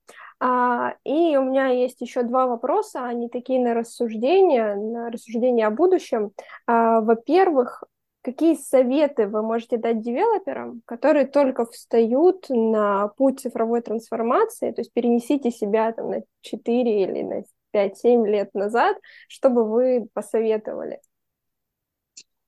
А, 0.41 0.95
и 1.05 1.37
у 1.37 1.45
меня 1.45 1.69
есть 1.69 2.01
еще 2.01 2.23
два 2.23 2.47
вопроса, 2.47 3.05
они 3.05 3.29
такие 3.29 3.61
на 3.61 3.75
рассуждение, 3.75 4.77
на 4.77 5.11
рассуждение 5.11 5.67
о 5.67 5.71
будущем. 5.71 6.31
А, 6.67 7.01
во-первых, 7.01 7.83
какие 8.23 8.55
советы 8.55 9.27
вы 9.27 9.43
можете 9.43 9.79
дать 9.79 10.01
девелоперам, 10.01 10.83
которые 10.85 11.27
только 11.27 11.67
встают 11.67 12.47
на 12.51 13.09
путь 13.09 13.41
цифровой 13.41 13.81
трансформации, 13.83 14.71
то 14.71 14.81
есть 14.81 14.93
перенесите 14.93 15.51
себя 15.51 15.93
там 15.93 16.11
на 16.11 16.23
4 16.43 17.03
или 17.03 17.23
на 17.23 17.43
5-7 17.73 18.27
лет 18.27 18.55
назад, 18.55 18.97
чтобы 19.29 19.69
вы 19.69 20.09
посоветовали? 20.13 21.01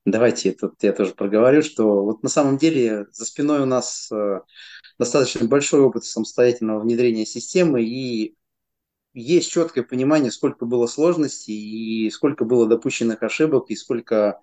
Давайте 0.07 0.53
тут 0.53 0.75
я 0.83 0.93
тоже 0.93 1.15
проговорю, 1.15 1.63
что 1.63 2.05
вот 2.05 2.23
на 2.23 2.29
самом 2.29 2.57
деле 2.57 3.07
за 3.13 3.25
спиной 3.25 3.61
у 3.61 3.67
нас 3.67 4.11
э, 4.11 4.41
достаточно 5.01 5.49
большой 5.49 5.81
опыт 5.81 6.05
самостоятельного 6.05 6.81
внедрения 6.81 7.25
системы 7.25 7.83
и 7.83 8.37
есть 9.15 9.51
четкое 9.51 9.83
понимание, 9.83 10.31
сколько 10.31 10.67
было 10.67 10.87
сложностей 10.87 11.55
и 11.55 12.11
сколько 12.11 12.45
было 12.45 12.69
допущенных 12.69 13.23
ошибок 13.23 13.71
и 13.71 13.77
сколько, 13.77 14.43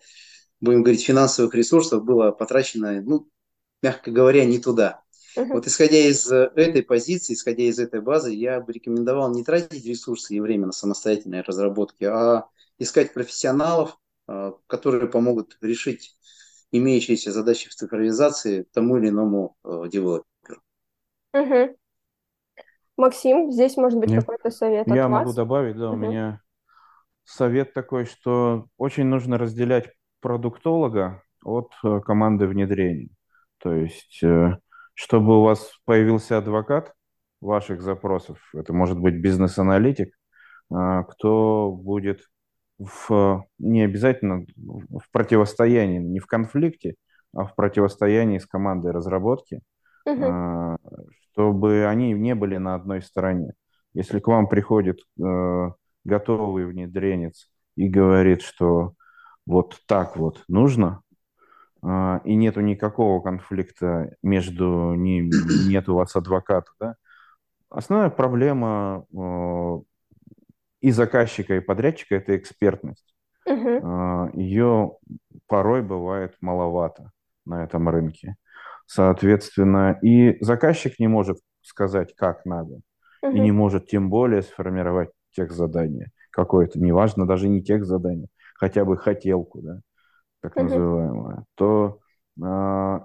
будем 0.60 0.82
говорить, 0.82 1.06
финансовых 1.06 1.54
ресурсов 1.54 2.04
было 2.04 2.32
потрачено, 2.32 3.00
ну, 3.04 3.30
мягко 3.84 4.10
говоря, 4.10 4.46
не 4.46 4.58
туда. 4.58 5.04
Вот 5.36 5.68
исходя 5.68 6.00
из 6.00 6.32
этой 6.32 6.82
позиции, 6.82 7.36
исходя 7.36 7.62
из 7.62 7.78
этой 7.78 8.02
базы, 8.02 8.34
я 8.34 8.60
бы 8.60 8.74
рекомендовал 8.74 9.32
не 9.32 9.44
тратить 9.44 9.86
ресурсы 9.86 10.34
и 10.34 10.40
время 10.40 10.66
на 10.66 10.72
самостоятельные 10.72 11.44
разработки, 11.44 12.04
а 12.06 12.48
искать 12.80 13.14
профессионалов, 13.14 14.00
э, 14.28 14.54
которые 14.66 15.08
помогут 15.08 15.56
решить 15.62 16.18
имеющиеся 16.72 17.32
задачи 17.32 17.70
в 17.70 17.76
цифровизации 17.76 18.64
тому 18.74 18.98
или 18.98 19.10
иному 19.10 19.56
э, 19.64 19.84
девелоперу. 19.90 20.62
Угу. 21.34 21.78
Максим, 22.98 23.52
здесь 23.52 23.78
может 23.78 24.00
быть 24.00 24.14
какой-то 24.14 24.50
совет 24.50 24.88
Я 24.88 25.06
от 25.06 25.12
могу 25.12 25.34
добавить, 25.34 25.78
да, 25.78 25.90
угу. 25.90 25.96
у 25.96 25.98
меня 25.98 26.42
совет 27.24 27.74
такой, 27.74 28.06
что 28.06 28.68
очень 28.78 29.06
нужно 29.06 29.38
разделять 29.38 29.92
продуктолога 30.20 31.24
от 31.44 31.72
команды 32.04 32.48
внедрения. 32.48 33.10
То 33.60 33.74
есть 33.74 34.24
чтобы 34.98 35.38
у 35.38 35.44
вас 35.44 35.72
появился 35.86 36.40
адвокат 36.40 36.94
ваших 37.40 37.84
запросов, 37.84 38.40
это 38.56 38.74
может 38.74 38.98
быть 38.98 39.22
бизнес-аналитик, 39.22 40.10
а, 40.74 41.04
кто 41.04 41.72
будет 41.72 42.22
в, 42.80 43.46
не 43.60 43.84
обязательно 43.84 44.46
в 44.56 45.12
противостоянии, 45.12 46.00
не 46.00 46.20
в 46.20 46.28
конфликте, 46.28 46.96
а 47.34 47.46
в 47.46 47.56
противостоянии 47.56 48.38
с 48.38 48.46
командой 48.46 48.92
разработки, 48.92 49.62
угу. 50.06 50.78
чтобы 51.32 51.86
они 51.86 52.14
не 52.14 52.36
были 52.36 52.58
на 52.58 52.76
одной 52.76 53.02
стороне. 53.02 53.54
Если 53.94 54.20
к 54.20 54.28
вам 54.28 54.48
приходит 54.48 55.00
э, 55.20 55.70
готовый 56.04 56.66
внедренец 56.66 57.50
и 57.76 57.88
говорит, 57.88 58.42
что 58.42 58.94
вот 59.46 59.80
так 59.88 60.18
вот 60.18 60.44
нужно, 60.48 61.02
и 61.84 62.36
нету 62.36 62.62
никакого 62.62 63.22
конфликта 63.22 64.16
между 64.24 64.96
ними, 64.96 65.32
нет 65.70 65.88
у 65.88 65.96
вас 65.96 66.16
адвоката, 66.16 66.70
да, 66.80 66.96
основная 67.70 68.10
проблема 68.10 69.06
э, 69.14 69.80
и 70.88 70.92
заказчика, 70.92 71.56
и 71.56 71.60
подрядчика– 71.60 72.16
это 72.18 72.38
экспертность. 72.38 73.14
Uh-huh. 73.48 73.80
А, 73.84 74.30
Ее 74.34 74.94
порой 75.48 75.82
бывает 75.82 76.36
маловато 76.42 77.12
на 77.46 77.64
этом 77.64 77.90
рынке. 77.90 78.36
Соответственно, 78.86 80.00
и 80.02 80.38
заказчик 80.44 80.98
не 81.00 81.08
может 81.08 81.40
сказать, 81.62 82.16
как 82.16 82.46
надо, 82.46 82.80
uh-huh. 83.24 83.34
и 83.34 83.40
не 83.40 83.52
может 83.52 83.88
тем 83.88 84.10
более 84.10 84.42
сформировать 84.42 85.10
тех 85.32 85.52
задания 85.52 86.12
какое-то, 86.32 86.80
неважно, 86.80 87.28
даже 87.28 87.50
не 87.50 87.62
тех 87.64 87.86
заданий, 87.86 88.28
хотя 88.56 88.86
бы 88.86 88.96
хотелку, 88.96 89.62
да 89.62 89.82
так 90.42 90.56
uh-huh. 90.56 90.64
называемая, 90.64 91.46
то 91.56 92.00
э, 92.38 92.42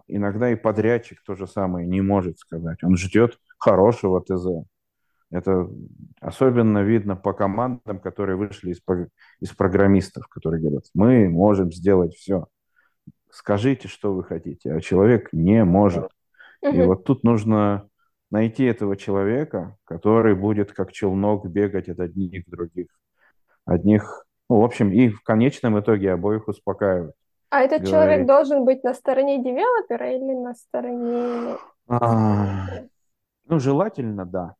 иногда 0.08 0.50
и 0.50 0.54
подрядчик 0.54 1.18
то 1.24 1.34
же 1.34 1.46
самое 1.46 1.86
не 1.86 2.00
может 2.00 2.38
сказать. 2.38 2.82
Он 2.84 2.96
ждет 2.96 3.38
хорошего 3.58 4.20
ТЗ. 4.20 4.66
Это 5.32 5.66
особенно 6.20 6.82
видно 6.82 7.16
по 7.16 7.32
командам, 7.32 7.98
которые 7.98 8.36
вышли 8.36 8.72
из, 8.72 8.82
из 9.40 9.50
программистов, 9.54 10.28
которые 10.28 10.60
говорят, 10.60 10.84
мы 10.94 11.28
можем 11.30 11.72
сделать 11.72 12.14
все. 12.14 12.46
Скажите, 13.30 13.88
что 13.88 14.12
вы 14.12 14.24
хотите, 14.24 14.74
а 14.74 14.80
человек 14.82 15.30
не 15.32 15.64
может. 15.64 16.10
И 16.60 16.82
вот 16.82 17.04
тут 17.04 17.24
нужно 17.24 17.88
найти 18.30 18.64
этого 18.64 18.94
человека, 18.94 19.76
который 19.84 20.34
будет 20.34 20.72
как 20.72 20.92
челнок 20.92 21.46
бегать 21.46 21.88
от 21.88 22.00
одних 22.00 22.44
к 22.44 22.50
других. 22.50 22.88
Одних, 23.64 24.26
ну, 24.50 24.60
в 24.60 24.64
общем, 24.64 24.92
и 24.92 25.08
в 25.08 25.22
конечном 25.22 25.80
итоге 25.80 26.12
обоих 26.12 26.46
успокаивать. 26.46 27.14
А 27.48 27.60
этот 27.60 27.82
говорить. 27.82 27.90
человек 27.90 28.26
должен 28.26 28.64
быть 28.66 28.84
на 28.84 28.92
стороне 28.92 29.42
девелопера 29.42 30.10
или 30.10 30.34
на 30.34 30.54
стороне... 30.54 31.56
А, 31.88 32.66
ну, 33.46 33.58
желательно, 33.58 34.26
да. 34.26 34.56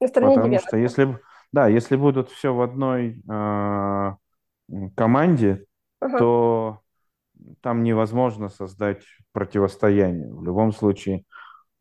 На 0.00 0.08
стороне 0.08 0.34
Потому 0.34 0.48
девелопера. 0.48 0.68
что 0.68 0.76
если, 0.76 1.18
да, 1.52 1.68
если 1.68 1.96
будут 1.96 2.30
все 2.30 2.54
в 2.54 2.60
одной 2.62 3.22
э, 3.28 4.12
команде, 4.96 5.66
ага. 6.00 6.18
то 6.18 6.80
там 7.60 7.82
невозможно 7.82 8.48
создать 8.48 9.02
противостояние. 9.32 10.32
В 10.32 10.42
любом 10.44 10.72
случае, 10.72 11.24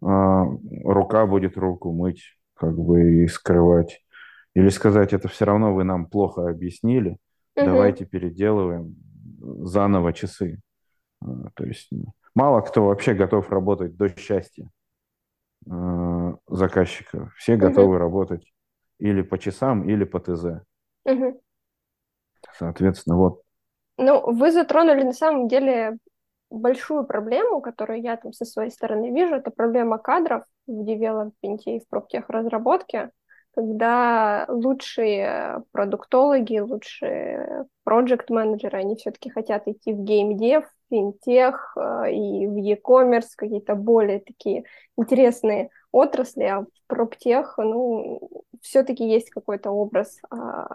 а, 0.02 0.46
рука 0.84 1.26
будет 1.26 1.58
руку 1.58 1.92
мыть, 1.92 2.24
как 2.54 2.78
бы 2.78 3.24
и 3.24 3.28
скрывать. 3.28 4.02
Или 4.56 4.70
сказать, 4.70 5.14
это 5.14 5.28
все 5.28 5.46
равно 5.46 5.74
вы 5.74 5.84
нам 5.84 6.08
плохо 6.08 6.50
объяснили, 6.50 7.12
угу. 7.56 7.66
давайте 7.66 8.06
переделываем 8.06 8.96
заново 9.40 10.14
часы. 10.14 10.60
А, 11.22 11.50
то 11.54 11.66
есть 11.66 11.90
мало 12.36 12.62
кто 12.62 12.86
вообще 12.86 13.14
готов 13.14 13.50
работать 13.50 13.96
до 13.96 14.10
счастья 14.10 14.70
а, 15.70 16.36
заказчика. 16.48 17.32
Все 17.38 17.56
готовы 17.56 17.96
угу. 17.96 17.98
работать 17.98 18.52
или 19.00 19.22
по 19.22 19.38
часам, 19.38 19.88
или 19.88 20.04
по 20.04 20.20
ТЗ. 20.20 20.64
Угу. 21.06 21.42
Соответственно, 22.58 23.18
вот. 23.18 23.42
Ну, 23.98 24.32
вы 24.32 24.52
затронули 24.52 25.04
на 25.04 25.14
самом 25.14 25.48
деле 25.48 25.98
большую 26.50 27.06
проблему, 27.06 27.62
которую 27.62 28.02
я 28.02 28.18
там 28.18 28.34
со 28.34 28.46
своей 28.46 28.72
стороны 28.72 29.12
вижу, 29.12 29.36
это 29.36 29.52
проблема 29.52 29.98
кадров 29.98 30.44
в 30.68 30.86
девелопменте 30.86 31.78
и 31.78 31.80
в 31.80 31.88
проптех 31.88 32.30
разработке, 32.30 33.12
когда 33.56 34.46
лучшие 34.48 35.64
продуктологи, 35.72 36.60
лучшие 36.60 37.66
проект-менеджеры, 37.84 38.78
они 38.78 38.96
все-таки 38.96 39.30
хотят 39.30 39.68
идти 39.68 39.94
в 39.94 40.04
геймдев, 40.04 40.66
финтех 40.90 41.74
э, 41.78 42.12
и 42.12 42.48
в 42.48 42.56
e-commerce, 42.56 43.30
какие-то 43.36 43.76
более 43.76 44.20
такие 44.20 44.66
интересные 44.98 45.70
отрасли, 45.92 46.44
а 46.44 46.62
в 46.62 46.68
проптех, 46.88 47.56
ну, 47.58 48.20
все-таки 48.62 49.08
есть 49.08 49.30
какой-то 49.30 49.72
образ 49.72 50.20
а, 50.30 50.68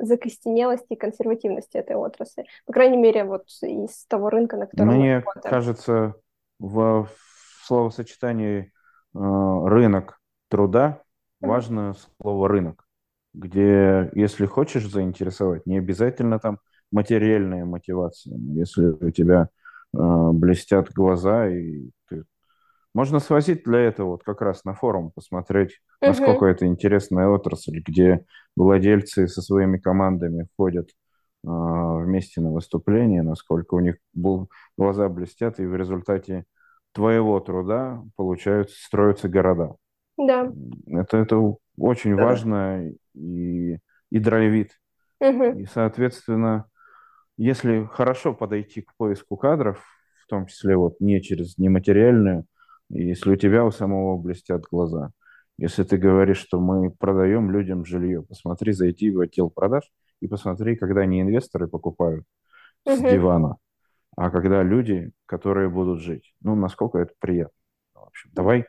закостенелости 0.00 0.92
и 0.92 0.96
консервативности 0.96 1.76
этой 1.76 1.96
отрасли. 1.96 2.46
По 2.66 2.72
крайней 2.72 2.96
мере, 2.96 3.24
вот 3.24 3.46
из 3.62 4.04
того 4.06 4.30
рынка, 4.30 4.56
на 4.56 4.66
котором 4.66 4.88
Мне 4.88 5.16
мы 5.16 5.20
работаем. 5.20 5.50
кажется, 5.50 6.14
в, 6.58 7.04
в 7.04 7.66
словосочетании 7.66 8.72
э, 9.14 9.18
рынок 9.18 10.20
труда 10.48 11.02
важно 11.40 11.90
mm-hmm. 11.90 12.08
слово 12.20 12.48
рынок, 12.48 12.86
где, 13.32 14.10
если 14.14 14.46
хочешь 14.46 14.88
заинтересовать, 14.88 15.66
не 15.66 15.78
обязательно 15.78 16.38
там 16.38 16.58
материальная 16.92 17.64
мотивация. 17.64 18.36
Если 18.36 18.86
у 18.86 19.10
тебя 19.10 19.48
блестят 19.92 20.92
глаза 20.92 21.48
и 21.48 21.90
ты 22.08 22.24
можно 22.94 23.20
свозить 23.20 23.64
для 23.64 23.80
этого 23.80 24.10
вот 24.10 24.24
как 24.24 24.42
раз 24.42 24.64
на 24.64 24.74
форум, 24.74 25.12
посмотреть, 25.12 25.80
насколько 26.00 26.46
uh-huh. 26.46 26.50
это 26.50 26.66
интересная 26.66 27.28
отрасль, 27.28 27.80
где 27.80 28.24
владельцы 28.56 29.28
со 29.28 29.42
своими 29.42 29.78
командами 29.78 30.48
ходят 30.56 30.88
э, 30.88 31.48
вместе 31.48 32.40
на 32.40 32.50
выступление, 32.50 33.22
насколько 33.22 33.74
у 33.74 33.80
них 33.80 33.96
глаза 34.76 35.08
блестят, 35.08 35.60
и 35.60 35.66
в 35.66 35.76
результате 35.76 36.44
твоего 36.92 37.38
труда 37.38 38.02
получаются, 38.16 38.76
строятся 38.84 39.28
города. 39.28 39.76
Да. 40.18 40.52
Это, 40.88 41.18
это 41.18 41.38
очень 41.78 42.16
да. 42.16 42.24
важно 42.24 42.90
и, 43.14 43.78
и 44.10 44.18
драйвит. 44.18 44.72
Uh-huh. 45.22 45.60
И, 45.60 45.66
соответственно, 45.66 46.66
если 47.42 47.86
хорошо 47.86 48.34
подойти 48.34 48.82
к 48.82 48.94
поиску 48.98 49.38
кадров, 49.38 49.82
в 50.22 50.26
том 50.26 50.44
числе 50.44 50.76
вот 50.76 51.00
не 51.00 51.22
через 51.22 51.56
нематериальную, 51.56 52.44
если 52.90 53.30
у 53.30 53.36
тебя 53.36 53.64
у 53.64 53.70
самого 53.70 54.18
блестят 54.18 54.64
глаза. 54.70 55.12
Если 55.56 55.82
ты 55.84 55.96
говоришь, 55.96 56.36
что 56.36 56.60
мы 56.60 56.90
продаем 56.90 57.50
людям 57.50 57.86
жилье, 57.86 58.22
посмотри, 58.22 58.72
зайти 58.72 59.10
в 59.10 59.20
отдел 59.20 59.48
продаж 59.48 59.90
и 60.20 60.28
посмотри, 60.28 60.76
когда 60.76 61.06
не 61.06 61.22
инвесторы 61.22 61.66
покупают 61.66 62.26
uh-huh. 62.86 62.96
с 62.96 63.00
дивана, 63.00 63.56
а 64.18 64.30
когда 64.30 64.62
люди, 64.62 65.10
которые 65.24 65.70
будут 65.70 66.00
жить. 66.00 66.34
Ну, 66.42 66.54
насколько 66.56 66.98
это 66.98 67.14
приятно. 67.20 67.56
В 67.94 68.02
общем, 68.02 68.30
давай 68.34 68.66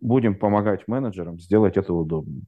будем 0.00 0.38
помогать 0.38 0.88
менеджерам 0.88 1.38
сделать 1.38 1.76
это 1.76 1.92
удобно. 1.92 2.40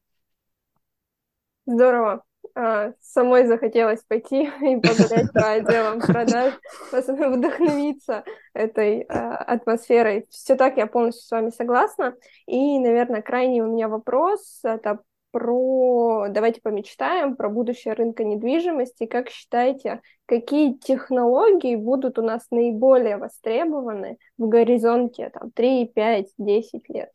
Здорово. 1.66 2.22
А, 2.59 2.94
самой 3.02 3.46
захотелось 3.46 4.02
пойти 4.09 4.44
и 4.62 4.76
погулять 4.76 5.30
по 5.34 5.50
отделам 5.52 6.00
продаж, 6.00 6.54
вдохновиться 6.90 8.24
этой 8.54 9.02
а, 9.02 9.36
атмосферой. 9.36 10.26
Все 10.30 10.57
так, 10.57 10.78
я 10.78 10.86
полностью 10.86 11.26
с 11.26 11.30
вами 11.30 11.50
согласна. 11.50 12.16
И, 12.46 12.78
наверное, 12.78 13.20
крайний 13.20 13.61
у 13.61 13.70
меня 13.70 13.88
вопрос— 13.88 14.61
это 14.64 15.00
про, 15.32 16.28
давайте 16.30 16.62
помечтаем, 16.62 17.36
про 17.36 17.50
будущее 17.50 17.92
рынка 17.92 18.24
недвижимости. 18.24 19.04
Как 19.04 19.28
считаете, 19.28 20.00
какие 20.24 20.72
технологии 20.72 21.76
будут 21.76 22.18
у 22.18 22.22
нас 22.22 22.46
наиболее 22.50 23.18
востребованы 23.18 24.16
в 24.38 24.48
горизонте 24.48 25.28
там, 25.28 25.50
3, 25.50 25.92
5, 25.94 26.28
10 26.38 26.88
лет? 26.88 27.11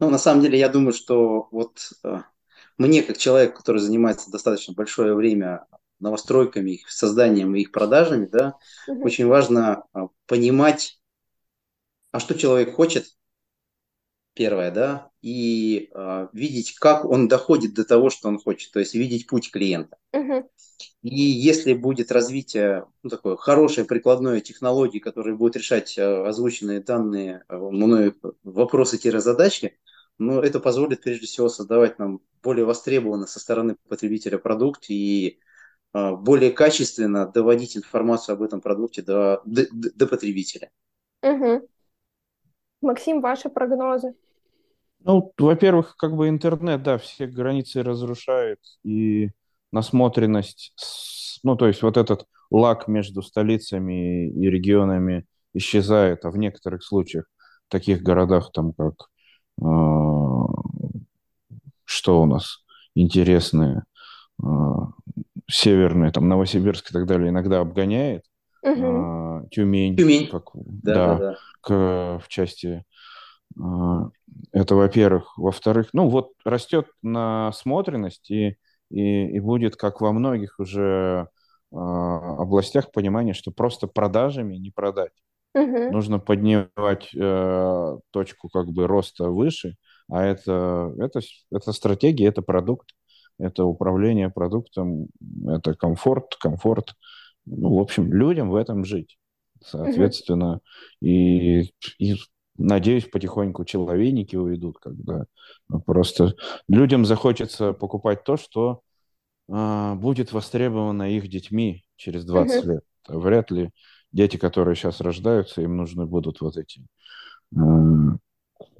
Ну, 0.00 0.08
на 0.08 0.16
самом 0.16 0.40
деле, 0.40 0.58
я 0.58 0.70
думаю, 0.70 0.94
что 0.94 1.48
вот 1.50 1.90
э, 2.04 2.20
мне, 2.78 3.02
как 3.02 3.18
человек, 3.18 3.56
который 3.56 3.78
занимается 3.78 4.30
достаточно 4.30 4.74
большое 4.74 5.14
время 5.14 5.66
новостройками, 6.00 6.72
их 6.72 6.90
созданием 6.90 7.54
и 7.54 7.60
их 7.60 7.72
продажами, 7.72 8.26
да, 8.26 8.54
угу. 8.88 9.04
очень 9.04 9.26
важно 9.26 9.84
а, 9.92 10.08
понимать, 10.26 11.00
а 12.10 12.20
что 12.20 12.34
человек 12.34 12.74
хочет, 12.74 13.06
первое, 14.34 14.70
да, 14.70 15.10
и 15.20 15.90
э, 15.94 16.28
видеть, 16.32 16.74
как 16.76 17.04
он 17.04 17.28
доходит 17.28 17.74
до 17.74 17.84
того, 17.84 18.10
что 18.10 18.28
он 18.28 18.38
хочет, 18.38 18.72
то 18.72 18.80
есть 18.80 18.94
видеть 18.94 19.26
путь 19.26 19.50
клиента. 19.50 19.98
Uh-huh. 20.14 20.44
И 21.02 21.14
если 21.14 21.74
будет 21.74 22.10
развитие 22.10 22.86
ну, 23.02 23.10
такой 23.10 23.36
хорошей 23.36 23.84
прикладной 23.84 24.40
технологии, 24.40 24.98
которая 24.98 25.34
будет 25.34 25.56
решать 25.56 25.96
э, 25.98 26.26
озвученные 26.26 26.80
данные 26.80 27.44
э, 27.48 27.56
мной 27.56 28.14
вопросы-задачи, 28.42 29.78
но 30.26 30.40
это 30.40 30.60
позволит 30.60 31.02
прежде 31.02 31.26
всего 31.26 31.48
создавать 31.48 31.98
нам 31.98 32.20
более 32.42 32.64
востребованно 32.64 33.26
со 33.26 33.40
стороны 33.40 33.76
потребителя 33.88 34.38
продукт 34.38 34.86
и 34.88 35.38
э, 35.94 36.16
более 36.16 36.50
качественно 36.50 37.26
доводить 37.26 37.76
информацию 37.76 38.34
об 38.34 38.42
этом 38.42 38.60
продукте 38.60 39.02
до, 39.02 39.42
до, 39.44 39.66
до 39.70 40.06
потребителя. 40.06 40.70
Угу. 41.22 41.68
Максим, 42.82 43.20
ваши 43.20 43.48
прогнозы? 43.48 44.14
Ну, 45.04 45.32
во-первых, 45.38 45.96
как 45.96 46.14
бы 46.14 46.28
интернет, 46.28 46.82
да, 46.82 46.98
все 46.98 47.26
границы 47.26 47.82
разрушает, 47.82 48.58
и 48.84 49.30
насмотренность, 49.72 51.40
ну, 51.42 51.56
то 51.56 51.66
есть 51.66 51.82
вот 51.82 51.96
этот 51.96 52.26
лак 52.50 52.86
между 52.86 53.22
столицами 53.22 54.28
и 54.28 54.50
регионами 54.50 55.26
исчезает, 55.54 56.24
а 56.24 56.30
в 56.30 56.36
некоторых 56.36 56.84
случаях, 56.84 57.24
в 57.68 57.72
таких 57.72 58.02
городах, 58.02 58.52
там, 58.52 58.72
как 58.74 58.94
а, 58.94 59.11
что 61.84 62.22
у 62.22 62.26
нас 62.26 62.64
интересное, 62.94 63.84
а, 64.42 64.88
северное, 65.48 66.10
там 66.10 66.28
Новосибирск 66.28 66.90
и 66.90 66.92
так 66.92 67.06
далее, 67.06 67.30
иногда 67.30 67.60
обгоняет. 67.60 68.24
Угу. 68.62 69.48
Тюмень, 69.50 69.96
Тюмень. 69.96 70.28
Как, 70.28 70.50
да, 70.54 70.94
да, 70.94 71.16
да. 71.18 71.36
К, 71.60 72.20
в 72.22 72.28
части 72.28 72.84
это, 74.52 74.74
во-первых. 74.74 75.36
Во-вторых, 75.36 75.88
ну 75.92 76.08
вот 76.08 76.32
растет 76.44 76.86
насмотренность 77.02 78.30
и, 78.30 78.56
и, 78.90 79.26
и 79.26 79.40
будет, 79.40 79.76
как 79.76 80.00
во 80.00 80.12
многих 80.12 80.58
уже 80.58 81.28
областях, 81.70 82.92
понимание, 82.92 83.34
что 83.34 83.50
просто 83.50 83.86
продажами 83.86 84.56
не 84.56 84.70
продать. 84.70 85.12
Угу. 85.54 85.92
Нужно 85.92 86.18
поднимать 86.18 87.14
э, 87.14 87.98
точку 88.10 88.48
как 88.48 88.68
бы 88.68 88.86
роста 88.86 89.28
выше, 89.28 89.76
а 90.10 90.24
это, 90.24 90.94
это, 90.98 91.20
это 91.50 91.72
стратегия, 91.72 92.28
это 92.28 92.42
продукт, 92.42 92.90
это 93.38 93.64
управление 93.64 94.30
продуктом, 94.30 95.08
это 95.46 95.74
комфорт, 95.74 96.36
комфорт. 96.36 96.94
Ну, 97.44 97.76
в 97.76 97.80
общем, 97.80 98.12
людям 98.12 98.50
в 98.50 98.54
этом 98.54 98.84
жить. 98.84 99.18
Соответственно, 99.64 100.54
угу. 100.54 100.60
и, 101.00 101.72
и 101.98 102.16
надеюсь, 102.56 103.08
потихоньку 103.08 103.64
человейники 103.64 104.36
уйдут, 104.36 104.78
когда 104.78 105.26
просто 105.86 106.34
людям 106.68 107.04
захочется 107.04 107.72
покупать 107.72 108.24
то, 108.24 108.36
что 108.36 108.80
а, 109.50 109.94
будет 109.96 110.32
востребовано 110.32 111.10
их 111.14 111.28
детьми 111.28 111.84
через 111.96 112.24
20 112.24 112.64
угу. 112.64 112.72
лет. 112.72 112.84
Вряд 113.08 113.50
ли 113.50 113.70
дети, 114.12 114.36
которые 114.36 114.76
сейчас 114.76 115.00
рождаются, 115.00 115.62
им 115.62 115.76
нужны 115.76 116.06
будут 116.06 116.40
вот 116.40 116.56
эти 116.56 116.84
э, 117.54 117.58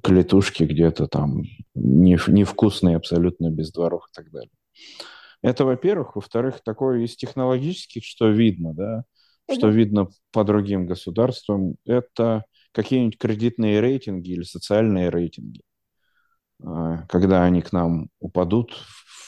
клетушки 0.02 0.64
где-то 0.64 1.06
там 1.06 1.42
не, 1.74 2.18
невкусные 2.26 2.96
абсолютно 2.96 3.50
без 3.50 3.72
дворов 3.72 4.06
и 4.10 4.14
так 4.14 4.30
далее. 4.30 4.50
Это, 5.42 5.64
во-первых. 5.64 6.14
Во-вторых, 6.16 6.60
такое 6.64 7.00
из 7.00 7.16
технологических, 7.16 8.04
что 8.04 8.28
видно, 8.28 8.74
да, 8.74 9.04
что 9.52 9.68
видно 9.68 10.08
по 10.32 10.44
другим 10.44 10.86
государствам, 10.86 11.76
это 11.84 12.44
какие-нибудь 12.72 13.18
кредитные 13.18 13.80
рейтинги 13.80 14.30
или 14.30 14.42
социальные 14.42 15.10
рейтинги. 15.10 15.62
А, 16.62 17.06
когда 17.08 17.44
они 17.44 17.60
к 17.60 17.72
нам 17.72 18.08
упадут, 18.20 18.72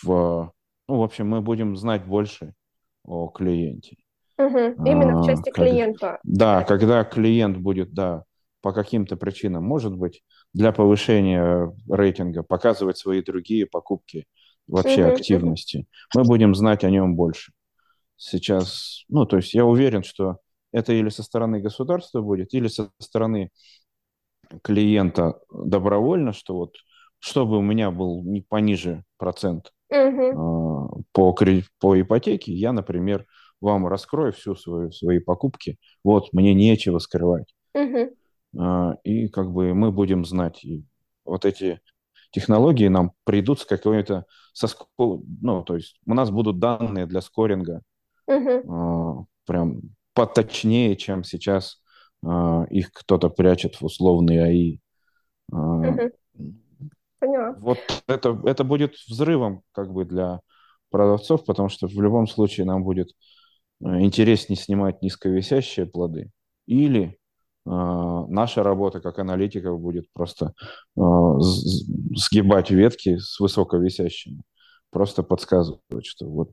в, 0.03 0.53
ну, 0.89 0.99
в 0.99 1.03
общем, 1.03 1.29
мы 1.29 1.41
будем 1.41 1.77
знать 1.77 2.07
больше 2.07 2.55
о 3.03 3.29
клиенте. 3.29 3.97
Угу, 4.37 4.85
именно 4.87 5.18
в 5.18 5.24
а, 5.24 5.26
части 5.26 5.51
когда, 5.51 5.70
клиента. 5.70 6.18
Да, 6.24 6.64
когда 6.64 7.05
клиент 7.05 7.59
будет, 7.59 7.93
да, 7.93 8.24
по 8.61 8.72
каким-то 8.72 9.16
причинам, 9.16 9.64
может 9.64 9.95
быть, 9.97 10.22
для 10.53 10.72
повышения 10.72 11.72
рейтинга 11.89 12.43
показывать 12.43 12.99
свои 12.99 13.22
другие 13.22 13.66
покупки, 13.66 14.26
вообще 14.66 15.07
угу, 15.07 15.14
активности, 15.14 15.87
мы 16.14 16.24
будем 16.24 16.55
знать 16.55 16.85
о 16.85 16.91
нем 16.91 17.16
больше. 17.16 17.53
Сейчас, 18.16 19.05
ну, 19.09 19.26
то 19.26 19.37
есть 19.37 19.55
я 19.55 19.64
уверен, 19.64 20.03
что 20.03 20.39
это 20.72 20.93
или 20.93 21.09
со 21.09 21.22
стороны 21.22 21.61
государства 21.61 22.20
будет, 22.20 22.55
или 22.55 22.68
со 22.68 22.91
стороны 22.99 23.51
клиента 24.62 25.39
добровольно, 25.53 26.32
что 26.32 26.55
вот 26.57 26.74
чтобы 27.24 27.57
у 27.57 27.62
меня 27.62 27.91
был 27.91 28.22
не 28.22 28.43
пониже 28.43 29.03
процент 29.16 29.72
угу. 29.89 31.05
по, 31.12 31.35
по 31.80 32.01
ипотеке, 32.01 32.53
я, 32.53 32.72
например, 32.72 33.26
вам 33.65 33.87
раскрою 33.87 34.33
всю 34.33 34.55
свою, 34.55 34.93
свои 34.93 35.19
покупки, 35.19 35.79
вот, 36.05 36.33
мне 36.33 36.55
нечего 36.55 36.99
скрывать. 36.99 37.55
Угу. 37.75 38.99
И 39.03 39.29
как 39.29 39.51
бы 39.51 39.75
мы 39.75 39.91
будем 39.91 40.25
знать, 40.25 40.65
и 40.65 40.85
вот 41.25 41.45
эти 41.45 41.81
технологии 42.31 42.89
нам 42.89 43.12
придут 43.25 43.61
с 43.61 43.65
какой-то, 43.65 44.27
со, 44.53 44.69
ну, 44.97 45.62
то 45.65 45.77
есть 45.77 46.01
у 46.07 46.15
нас 46.15 46.31
будут 46.31 46.59
данные 46.59 47.07
для 47.07 47.21
скоринга, 47.21 47.83
угу. 48.27 49.27
прям 49.47 49.81
поточнее, 50.12 50.97
чем 50.97 51.25
сейчас 51.25 51.83
их 52.71 52.93
кто-то 52.93 53.29
прячет 53.29 53.81
в 53.81 53.85
условный 53.85 54.43
АИ. 54.43 54.79
Угу. 55.51 56.11
Поняла. 57.19 57.57
Вот 57.59 57.79
это, 58.07 58.41
это 58.45 58.65
будет 58.65 58.95
взрывом 59.09 59.62
как 59.73 59.93
бы 59.93 60.05
для 60.05 60.41
продавцов, 60.91 61.45
потому 61.45 61.69
что 61.69 61.87
в 61.87 62.01
любом 62.01 62.27
случае 62.27 62.67
нам 62.67 62.85
будет 62.85 63.09
интереснее 63.81 64.57
снимать 64.57 65.03
низковисящие 65.03 65.87
плоды, 65.87 66.31
или 66.66 67.03
э, 67.05 67.14
наша 67.64 68.62
работа 68.62 69.01
как 69.01 69.18
аналитиков 69.18 69.81
будет 69.81 70.07
просто 70.12 70.53
э, 70.97 71.01
сгибать 71.41 72.70
ветки 72.70 73.18
с 73.18 73.39
высоковисящими, 73.41 74.43
просто 74.91 75.22
подсказывать, 75.22 76.07
что 76.07 76.27
вот 76.27 76.51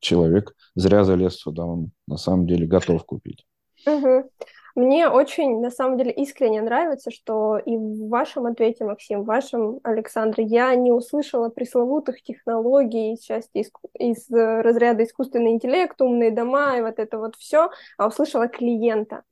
человек 0.00 0.54
зря 0.74 1.04
залез 1.04 1.36
сюда, 1.36 1.64
он 1.64 1.90
на 2.06 2.16
самом 2.16 2.46
деле 2.46 2.66
готов 2.66 3.04
купить. 3.04 3.46
Угу. 3.86 4.30
Мне 4.74 5.08
очень, 5.08 5.60
на 5.60 5.70
самом 5.70 5.98
деле, 5.98 6.10
искренне 6.10 6.60
нравится, 6.60 7.12
что 7.12 7.58
и 7.58 7.76
в 7.76 8.08
вашем 8.08 8.46
ответе, 8.46 8.84
Максим, 8.84 9.22
в 9.22 9.26
вашем, 9.26 9.78
Александр, 9.84 10.40
я 10.40 10.74
не 10.74 10.90
услышала 10.90 11.48
пресловутых 11.48 12.20
технологий 12.22 13.12
из 13.12 13.20
части 13.20 13.58
из, 13.58 13.70
из 13.96 14.28
разряда 14.30 15.04
искусственный 15.04 15.52
интеллект, 15.52 16.00
умные 16.02 16.32
дома 16.32 16.76
и 16.76 16.80
вот 16.80 16.98
это 16.98 17.18
вот 17.18 17.36
все, 17.36 17.70
а 17.98 18.08
услышала 18.08 18.48
клиента. 18.48 19.22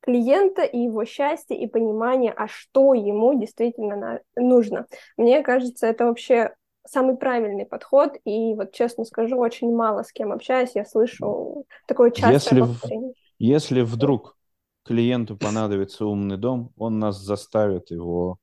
Клиента 0.00 0.62
и 0.62 0.78
его 0.78 1.04
счастье 1.04 1.58
и 1.58 1.66
понимание, 1.66 2.32
а 2.34 2.48
что 2.48 2.94
ему 2.94 3.38
действительно 3.38 3.96
на, 3.96 4.20
нужно. 4.34 4.86
Мне 5.18 5.42
кажется, 5.42 5.88
это 5.88 6.06
вообще 6.06 6.54
самый 6.86 7.16
правильный 7.16 7.66
подход, 7.66 8.16
и 8.24 8.54
вот 8.54 8.72
честно 8.72 9.04
скажу, 9.04 9.36
очень 9.36 9.74
мало 9.74 10.04
с 10.04 10.12
кем 10.12 10.32
общаюсь, 10.32 10.70
я 10.74 10.86
слышу 10.86 11.66
такое 11.86 12.12
частое 12.12 12.32
если, 12.32 13.14
Если 13.38 13.80
вдруг 13.82 14.35
клиенту 14.86 15.36
понадобится 15.36 16.06
умный 16.06 16.36
дом, 16.36 16.72
он 16.76 16.98
нас 16.98 17.20
заставит 17.20 17.90
его 17.90 18.38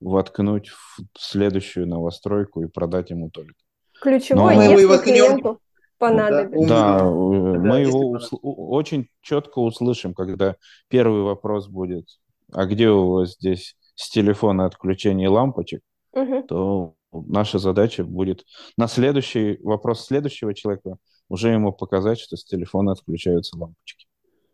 воткнуть 0.00 0.68
в 0.68 1.00
следующую 1.18 1.88
новостройку 1.88 2.62
и 2.62 2.68
продать 2.68 3.10
ему 3.10 3.30
только. 3.30 3.54
Ключевое, 4.00 4.54
Но... 4.54 4.62
если 4.62 4.82
его 4.82 4.98
клиенту 4.98 5.60
понадобится. 5.98 6.68
Да, 6.68 6.98
да 6.98 7.10
мы 7.10 7.80
его 7.80 8.16
усл- 8.16 8.38
очень 8.42 9.08
четко 9.22 9.58
услышим, 9.60 10.12
когда 10.12 10.56
первый 10.88 11.22
вопрос 11.22 11.68
будет, 11.68 12.06
а 12.52 12.66
где 12.66 12.90
у 12.90 13.08
вас 13.10 13.34
здесь 13.36 13.74
с 13.94 14.10
телефона 14.10 14.66
отключение 14.66 15.30
лампочек, 15.30 15.80
угу. 16.12 16.42
то 16.42 16.94
наша 17.12 17.58
задача 17.58 18.04
будет 18.04 18.44
на 18.76 18.88
следующий 18.88 19.58
вопрос 19.62 20.04
следующего 20.04 20.52
человека 20.52 20.98
уже 21.28 21.48
ему 21.48 21.72
показать, 21.72 22.20
что 22.20 22.36
с 22.36 22.44
телефона 22.44 22.92
отключаются 22.92 23.56
лампочки. 23.56 24.06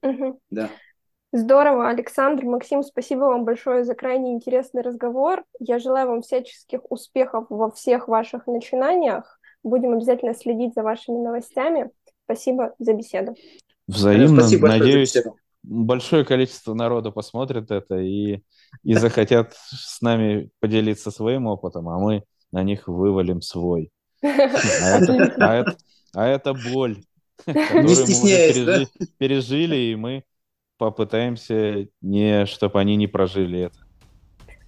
Угу. 0.03 0.40
Да. 0.51 0.70
Здорово, 1.35 1.89
Александр, 1.89 2.45
Максим, 2.45 2.83
спасибо 2.83 3.20
вам 3.20 3.47
большое 3.47 3.85
за 3.85 3.95
крайне 3.95 4.35
интересный 4.35 4.83
разговор. 4.83 5.45
Я 5.59 5.78
желаю 5.78 6.09
вам 6.09 6.20
всяческих 6.20 6.80
успехов 6.91 7.47
во 7.49 7.70
всех 7.70 8.07
ваших 8.07 8.47
начинаниях. 8.47 9.41
Будем 9.62 9.95
обязательно 9.95 10.35
следить 10.35 10.74
за 10.74 10.83
вашими 10.83 11.16
новостями. 11.16 11.91
Спасибо 12.24 12.74
за 12.78 12.93
беседу. 12.93 13.35
Взаимно. 13.89 14.43
Спасибо 14.43 14.68
Надеюсь, 14.68 15.16
большое 15.62 16.26
количество 16.26 16.74
народа 16.74 17.11
посмотрит 17.11 17.70
это 17.70 17.97
и, 17.97 18.43
и 18.83 18.95
захотят 18.95 19.55
с 19.55 20.03
нами 20.03 20.51
поделиться 20.61 21.11
своим 21.11 21.47
опытом, 21.47 21.89
а 21.89 21.99
мы 21.99 22.24
на 22.51 22.62
них 22.62 22.89
вывалим 22.89 23.41
свой. 23.41 23.91
А 24.22 24.26
это, 24.28 25.35
а 25.39 25.55
это, 25.55 25.76
а 26.14 26.26
это 26.26 26.55
боль, 26.72 27.03
которую 27.47 27.85
мы 27.85 27.93
уже 27.93 28.87
пережили, 29.16 29.76
и 29.76 29.97
мы 29.97 30.24
попытаемся 30.91 31.87
не, 32.01 32.45
чтобы 32.47 32.80
они 32.80 32.97
не 32.97 33.07
прожили 33.07 33.61
это. 33.61 33.78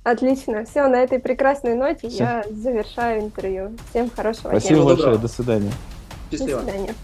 Отлично. 0.04 0.64
Все, 0.64 0.86
на 0.86 1.02
этой 1.02 1.18
прекрасной 1.18 1.74
ноте 1.74 2.08
Все. 2.08 2.18
я 2.18 2.44
завершаю 2.50 3.22
интервью. 3.22 3.72
Всем 3.90 4.10
хорошего 4.10 4.50
Спасибо 4.50 4.80
дня. 4.80 4.84
большое. 4.84 5.18
До 5.18 5.28
свидания. 5.28 5.72
Счастливо. 6.30 6.60
До 6.60 6.66
свидания. 6.66 6.94